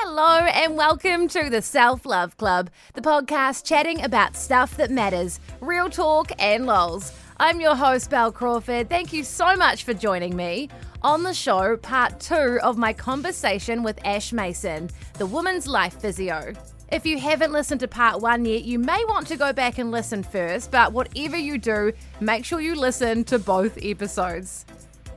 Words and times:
Hello, 0.00 0.40
and 0.40 0.76
welcome 0.76 1.26
to 1.28 1.48
the 1.48 1.62
Self 1.62 2.04
Love 2.04 2.36
Club, 2.36 2.68
the 2.92 3.00
podcast 3.00 3.64
chatting 3.64 4.04
about 4.04 4.36
stuff 4.36 4.76
that 4.76 4.90
matters, 4.90 5.40
real 5.62 5.88
talk 5.88 6.30
and 6.38 6.66
lols. 6.66 7.14
I'm 7.38 7.62
your 7.62 7.74
host, 7.74 8.10
Bel 8.10 8.30
Crawford. 8.30 8.90
Thank 8.90 9.14
you 9.14 9.24
so 9.24 9.56
much 9.56 9.84
for 9.84 9.94
joining 9.94 10.36
me. 10.36 10.68
On 11.00 11.22
the 11.22 11.32
show, 11.32 11.78
part 11.78 12.20
two 12.20 12.58
of 12.62 12.76
my 12.76 12.92
conversation 12.92 13.82
with 13.82 13.98
Ash 14.04 14.34
Mason, 14.34 14.90
the 15.14 15.24
woman's 15.24 15.66
life 15.66 15.98
physio. 15.98 16.52
If 16.92 17.06
you 17.06 17.18
haven't 17.18 17.52
listened 17.52 17.80
to 17.80 17.88
part 17.88 18.20
one 18.20 18.44
yet, 18.44 18.64
you 18.64 18.78
may 18.78 19.02
want 19.08 19.26
to 19.28 19.36
go 19.36 19.54
back 19.54 19.78
and 19.78 19.90
listen 19.90 20.22
first, 20.22 20.70
but 20.70 20.92
whatever 20.92 21.38
you 21.38 21.56
do, 21.56 21.94
make 22.20 22.44
sure 22.44 22.60
you 22.60 22.74
listen 22.74 23.24
to 23.24 23.38
both 23.38 23.78
episodes. 23.82 24.66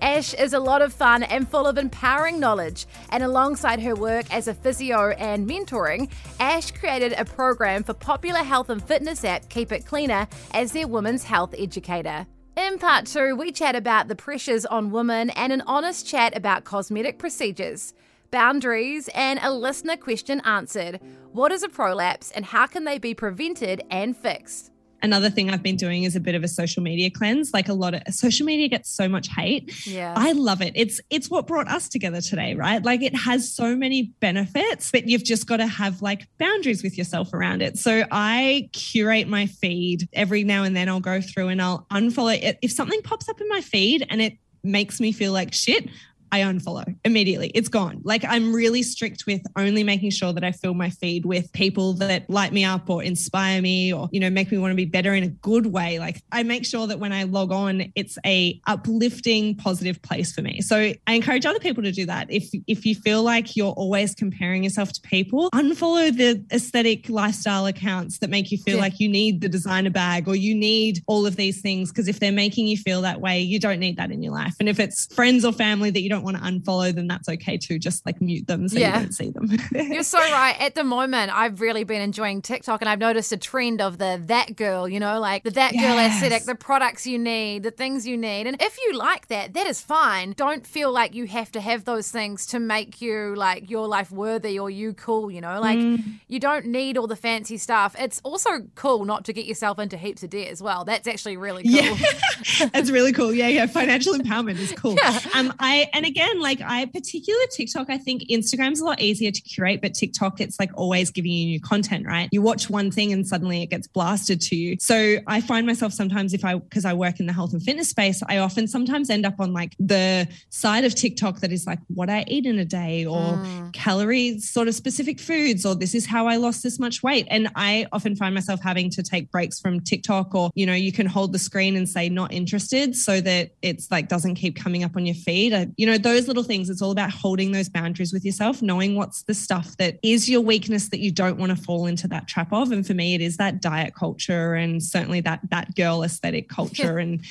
Ash 0.02 0.34
is 0.34 0.54
a 0.54 0.60
lot 0.60 0.82
of 0.82 0.94
fun 0.94 1.24
and 1.24 1.48
full 1.48 1.68
of 1.68 1.78
empowering 1.78 2.40
knowledge. 2.40 2.86
And 3.10 3.24
alongside 3.24 3.82
her 3.82 3.96
work 3.96 4.34
as 4.34 4.48
a 4.48 4.54
physio 4.54 5.10
and 5.12 5.48
mentoring, 5.50 6.10
Ash 6.40 6.72
created 6.72 7.14
a 7.18 7.26
program 7.26 7.84
for 7.84 7.94
popular 7.94 8.44
health 8.44 8.70
and 8.70 8.84
fitness 8.84 9.24
app 9.24 9.50
Keep 9.50 9.72
It 9.72 9.86
Cleaner 9.86 10.28
as 10.54 10.72
their 10.72 10.88
women's 10.88 11.24
health 11.24 11.54
educator. 11.58 12.26
In 12.58 12.78
part 12.78 13.06
two, 13.06 13.36
we 13.36 13.52
chat 13.52 13.76
about 13.76 14.08
the 14.08 14.16
pressures 14.16 14.66
on 14.66 14.92
women 14.92 15.30
and 15.32 15.54
an 15.54 15.64
honest 15.66 16.06
chat 16.06 16.36
about 16.36 16.66
cosmetic 16.66 17.18
procedures, 17.18 17.94
boundaries, 18.32 19.10
and 19.16 19.40
a 19.42 19.52
listener 19.52 19.96
question 19.96 20.42
answered. 20.42 21.00
What 21.32 21.52
is 21.52 21.64
a 21.64 21.70
prolapse 21.70 22.32
and 22.32 22.46
how 22.46 22.68
can 22.68 22.84
they 22.84 22.98
be 22.98 23.14
prevented 23.14 23.84
and 23.90 24.16
fixed? 24.16 24.72
Another 25.02 25.30
thing 25.30 25.50
I've 25.50 25.64
been 25.64 25.76
doing 25.76 26.04
is 26.04 26.16
a 26.16 26.20
bit 26.20 26.36
of 26.36 26.44
a 26.44 26.48
social 26.48 26.84
media 26.84 27.10
cleanse. 27.10 27.54
Like 27.54 27.70
a 27.70 27.74
lot 27.74 27.94
of 27.94 28.14
social 28.14 28.46
media 28.46 28.68
gets 28.68 28.90
so 28.90 29.08
much 29.08 29.28
hate. 29.28 29.86
Yeah. 29.88 30.14
I 30.16 30.32
love 30.34 30.62
it. 30.62 30.74
It's 30.76 31.02
it's 31.10 31.30
what 31.30 31.48
brought 31.48 31.68
us 31.68 31.90
together 31.90 32.22
today, 32.22 32.56
right? 32.56 32.84
Like 32.84 33.02
it 33.02 33.16
has 33.16 33.52
so 33.54 33.76
many 33.76 34.14
benefits, 34.20 34.92
but 34.92 35.08
you've 35.08 35.24
just 35.24 35.48
got 35.48 35.58
to 35.58 35.68
have 35.68 36.02
like 36.02 36.28
boundaries 36.38 36.84
with 36.84 36.98
yourself 36.98 37.34
around 37.34 37.62
it. 37.62 37.78
So 37.78 38.04
I 38.12 38.70
curate 38.74 39.28
my 39.28 39.46
feed 39.46 40.08
every 40.14 40.44
now 40.44 40.64
and 40.64 40.76
then 40.76 40.90
I'll 40.90 41.00
go 41.00 41.22
through 41.22 41.50
and 41.50 41.62
I'll 41.62 41.86
unfollow 41.92 42.42
it. 42.42 42.60
If 42.62 42.72
something 42.72 43.02
pops 43.02 43.30
up 43.30 43.40
in 43.42 43.48
my 43.48 43.62
feed 43.62 44.06
and 44.10 44.22
it 44.22 44.38
makes 44.64 45.00
me 45.00 45.12
feel 45.12 45.32
like 45.32 45.54
shit, 45.54 45.90
I 46.32 46.42
unfollow 46.42 46.96
immediately. 47.04 47.52
It's 47.54 47.70
gone. 47.70 48.02
Like 48.04 48.24
I'm 48.26 48.54
really 48.54 48.84
strict 48.84 49.26
with 49.26 49.42
only 49.56 49.84
making 49.84 50.12
sure 50.12 50.34
that 50.34 50.44
I 50.44 50.52
fill 50.52 50.74
my 50.74 50.90
feed 50.90 51.26
with 51.26 51.52
people 51.54 51.94
that 51.94 52.30
light 52.30 52.54
me 52.54 52.64
up 52.66 52.90
or 52.90 53.04
inspire 53.04 53.62
me 53.62 53.94
or, 53.94 54.10
you 54.12 54.20
know, 54.20 54.30
make 54.30 54.52
me 54.52 54.58
want 54.58 54.72
to 54.72 54.76
be 54.76 54.86
better 54.86 55.14
in 55.14 55.24
a 55.24 55.28
good 55.28 55.68
way. 55.68 56.00
Like 56.00 56.22
I 56.32 56.44
make 56.44 56.66
sure 56.66 56.88
that 56.88 57.00
when 57.00 57.12
I 57.12 57.24
log 57.24 57.52
on, 57.52 57.92
it's 57.96 58.18
a 58.26 58.60
uplifting, 58.68 59.56
positive 59.56 60.02
place 60.02 60.34
for 60.34 60.42
me. 60.42 60.62
So 60.62 60.94
I 61.08 61.14
encourage 61.14 61.46
other 61.46 61.60
people 61.60 61.84
to 61.84 61.92
do 61.92 62.06
that. 62.06 62.32
If 62.32 62.50
if 62.68 62.86
you 62.86 62.96
feel 62.96 63.24
like 63.24 63.56
you're 63.56 63.74
always 63.74 64.16
comparing 64.16 64.64
yourself 64.64 64.92
to 64.94 65.02
people, 65.02 65.50
unfollow 65.52 66.16
the 66.16 66.44
aesthetic 66.52 67.10
lifestyle 67.10 67.66
accounts 67.66 68.20
that 68.20 68.30
make 68.30 68.52
you 68.52 68.58
feel 68.58 68.76
yeah. 68.76 68.82
like 68.82 69.00
you 69.00 69.10
need 69.10 69.42
the 69.42 69.50
designer 69.50 69.90
bag 69.90 70.28
or 70.28 70.36
you 70.36 70.56
need 70.56 71.04
all 71.08 71.26
of 71.26 71.36
these 71.36 71.62
things. 71.62 71.92
Because 71.92 72.08
if 72.08 72.20
they're 72.20 72.32
making 72.32 72.68
you 72.68 72.78
feel 72.78 73.02
that 73.02 73.22
way, 73.22 73.40
you 73.42 73.60
don't 73.60 73.80
need 73.80 73.98
that 73.98 74.12
in 74.12 74.22
your 74.22 74.34
life. 74.34 74.56
And 74.60 74.70
if 74.70 74.80
it's 74.80 75.14
friends 75.14 75.46
or 75.46 75.52
family 75.52 75.90
that 75.90 76.02
you 76.02 76.10
don't 76.10 76.19
don't 76.20 76.34
want 76.34 76.38
to 76.38 76.44
unfollow, 76.44 76.94
them, 76.94 77.08
that's 77.08 77.30
okay 77.30 77.58
too. 77.58 77.80
Just 77.80 78.06
like 78.06 78.22
mute 78.22 78.48
them 78.48 78.68
so 78.68 78.80
yeah. 78.80 79.00
you 79.00 79.06
don't 79.06 79.14
see 79.14 79.30
them. 79.32 79.50
You're 79.92 80.04
so 80.04 80.20
right. 80.20 80.56
At 80.60 80.76
the 80.76 80.84
moment, 80.84 81.36
I've 81.36 81.62
really 81.62 81.84
been 81.84 82.02
enjoying 82.02 82.42
TikTok 82.42 82.82
and 82.82 82.90
I've 82.90 83.00
noticed 83.00 83.32
a 83.32 83.38
trend 83.38 83.82
of 83.82 83.98
the 83.98 84.22
that 84.26 84.56
girl, 84.56 84.88
you 84.88 85.00
know, 85.00 85.20
like 85.20 85.44
the 85.44 85.52
that 85.52 85.74
yes. 85.74 85.84
girl 85.84 86.00
aesthetic, 86.00 86.46
the 86.46 86.56
products 86.56 87.08
you 87.08 87.18
need, 87.18 87.64
the 87.64 87.72
things 87.72 88.06
you 88.06 88.18
need. 88.18 88.48
And 88.48 88.62
if 88.62 88.78
you 88.78 88.94
like 88.98 89.28
that, 89.28 89.54
that 89.54 89.68
is 89.68 89.82
fine. 89.82 90.34
Don't 90.34 90.66
feel 90.66 90.92
like 90.92 91.16
you 91.16 91.26
have 91.28 91.52
to 91.54 91.62
have 91.62 91.86
those 91.86 92.12
things 92.12 92.46
to 92.48 92.60
make 92.60 93.02
you 93.02 93.36
like 93.36 93.70
your 93.70 93.88
life 93.88 94.12
worthy 94.12 94.60
or 94.60 94.70
you 94.70 94.94
cool, 94.94 95.32
you 95.32 95.42
know? 95.42 95.60
Like 95.62 95.80
mm. 95.80 96.20
you 96.28 96.40
don't 96.40 96.66
need 96.66 96.98
all 96.98 97.08
the 97.08 97.16
fancy 97.16 97.58
stuff. 97.58 97.96
It's 97.98 98.20
also 98.24 98.64
cool 98.76 99.06
not 99.06 99.26
to 99.26 99.34
get 99.34 99.46
yourself 99.46 99.80
into 99.80 99.98
heaps 99.98 100.24
of 100.24 100.32
debt 100.32 100.48
as 100.48 100.62
well. 100.62 100.84
That's 100.86 101.08
actually 101.08 101.38
really 101.38 101.64
cool. 101.64 101.72
Yeah. 101.72 102.70
That's 102.74 102.92
really 102.92 103.14
cool. 103.14 103.34
Yeah, 103.34 103.48
yeah. 103.48 103.66
Financial 103.68 104.14
empowerment 104.14 104.60
is 104.60 104.74
cool. 104.74 104.90
Yeah. 105.00 105.20
Um 105.34 105.54
I 105.60 105.90
and 105.94 106.06
again, 106.10 106.42
like 106.42 106.60
I 106.62 106.86
particular 106.86 107.40
TikTok, 107.56 107.90
I 107.90 107.98
think 107.98 108.24
Instagram's 108.30 108.82
a 108.82 108.86
lot 108.86 109.00
easier 109.00 109.32
to 109.32 109.42
curate, 109.42 109.80
but 109.82 109.94
TikTok, 109.94 110.42
it's 110.42 110.60
like 110.60 110.72
always 110.74 111.12
giving 111.12 111.32
you 111.32 111.46
new 111.46 111.62
content, 111.62 112.06
right? 112.06 112.28
You 112.32 112.42
watch 112.42 112.70
one 112.70 112.92
thing 112.92 113.14
and 113.14 113.26
suddenly 113.26 113.62
it 113.62 113.70
gets 113.70 113.88
blasted 113.88 114.42
to 114.42 114.56
you. 114.56 114.76
So 114.80 115.18
I 115.28 115.40
find 115.40 115.66
myself 115.66 115.94
sometimes 115.94 116.34
if 116.34 116.44
I, 116.44 116.56
because 116.56 116.84
I 116.84 116.94
work 116.94 117.20
in 117.20 117.28
the 117.28 117.34
health 117.34 117.54
and 117.54 117.62
fitness 117.62 117.90
space, 117.90 118.22
I 118.28 118.40
often 118.40 118.68
sometimes 118.68 119.10
end 119.10 119.26
up 119.26 119.40
on 119.40 119.54
like 119.54 119.76
the 119.80 120.28
side 120.50 120.84
of 120.84 120.96
TikTok 120.96 121.40
that 121.42 121.52
is 121.52 121.68
like 121.68 121.80
what 121.88 122.10
I 122.10 122.26
eat 122.28 122.46
in 122.46 122.58
a 122.58 122.66
day 122.66 123.06
or 123.06 123.20
mm. 123.20 123.72
calories, 123.74 124.50
sort 124.50 124.68
of 124.68 124.74
specific 124.74 125.20
foods, 125.20 125.66
or 125.66 125.76
this 125.76 125.94
is 125.94 126.08
how 126.08 126.28
I 126.28 126.38
lost 126.38 126.64
this 126.64 126.80
much 126.80 127.04
weight. 127.04 127.28
And 127.30 127.50
I 127.56 127.86
often 127.92 128.16
find 128.16 128.34
myself 128.34 128.60
having 128.62 128.90
to 128.92 129.04
take 129.04 129.32
breaks 129.32 129.60
from 129.60 129.80
TikTok 129.80 130.34
or, 130.34 130.50
you 130.56 130.66
know, 130.66 130.74
you 130.74 130.92
can 130.92 131.06
hold 131.06 131.34
the 131.34 131.40
screen 131.40 131.76
and 131.76 131.88
say 131.88 132.10
not 132.10 132.34
interested 132.34 132.96
so 132.96 133.22
that 133.22 133.52
it's 133.62 133.92
like 133.92 134.10
doesn't 134.10 134.36
keep 134.36 134.56
coming 134.56 134.84
up 134.84 134.96
on 134.96 135.06
your 135.06 135.16
feed. 135.16 135.54
I, 135.54 135.68
you 135.78 135.86
know, 135.86 135.99
those 136.04 136.28
little 136.28 136.44
things. 136.44 136.70
It's 136.70 136.82
all 136.82 136.92
about 136.92 137.12
holding 137.12 137.52
those 137.52 137.70
boundaries 137.70 138.14
with 138.14 138.26
yourself, 138.26 138.62
knowing 138.62 138.96
what's 138.96 139.24
the 139.24 139.34
stuff 139.34 139.78
that 139.78 140.00
is 140.04 140.30
your 140.30 140.42
weakness 140.42 140.90
that 140.90 141.00
you 141.00 141.12
don't 141.12 141.38
want 141.38 141.56
to 141.56 141.56
fall 141.56 141.86
into 141.86 142.08
that 142.10 142.28
trap 142.28 142.52
of. 142.52 142.72
And 142.72 142.86
for 142.86 142.94
me, 142.94 143.16
it 143.16 143.22
is 143.22 143.38
that 143.38 143.62
diet 143.62 143.96
culture 143.96 144.56
and 144.56 144.82
certainly 144.82 145.22
that 145.22 145.42
that 145.50 145.76
girl 145.76 146.04
aesthetic 146.04 146.50
culture 146.50 146.98
and 147.00 147.24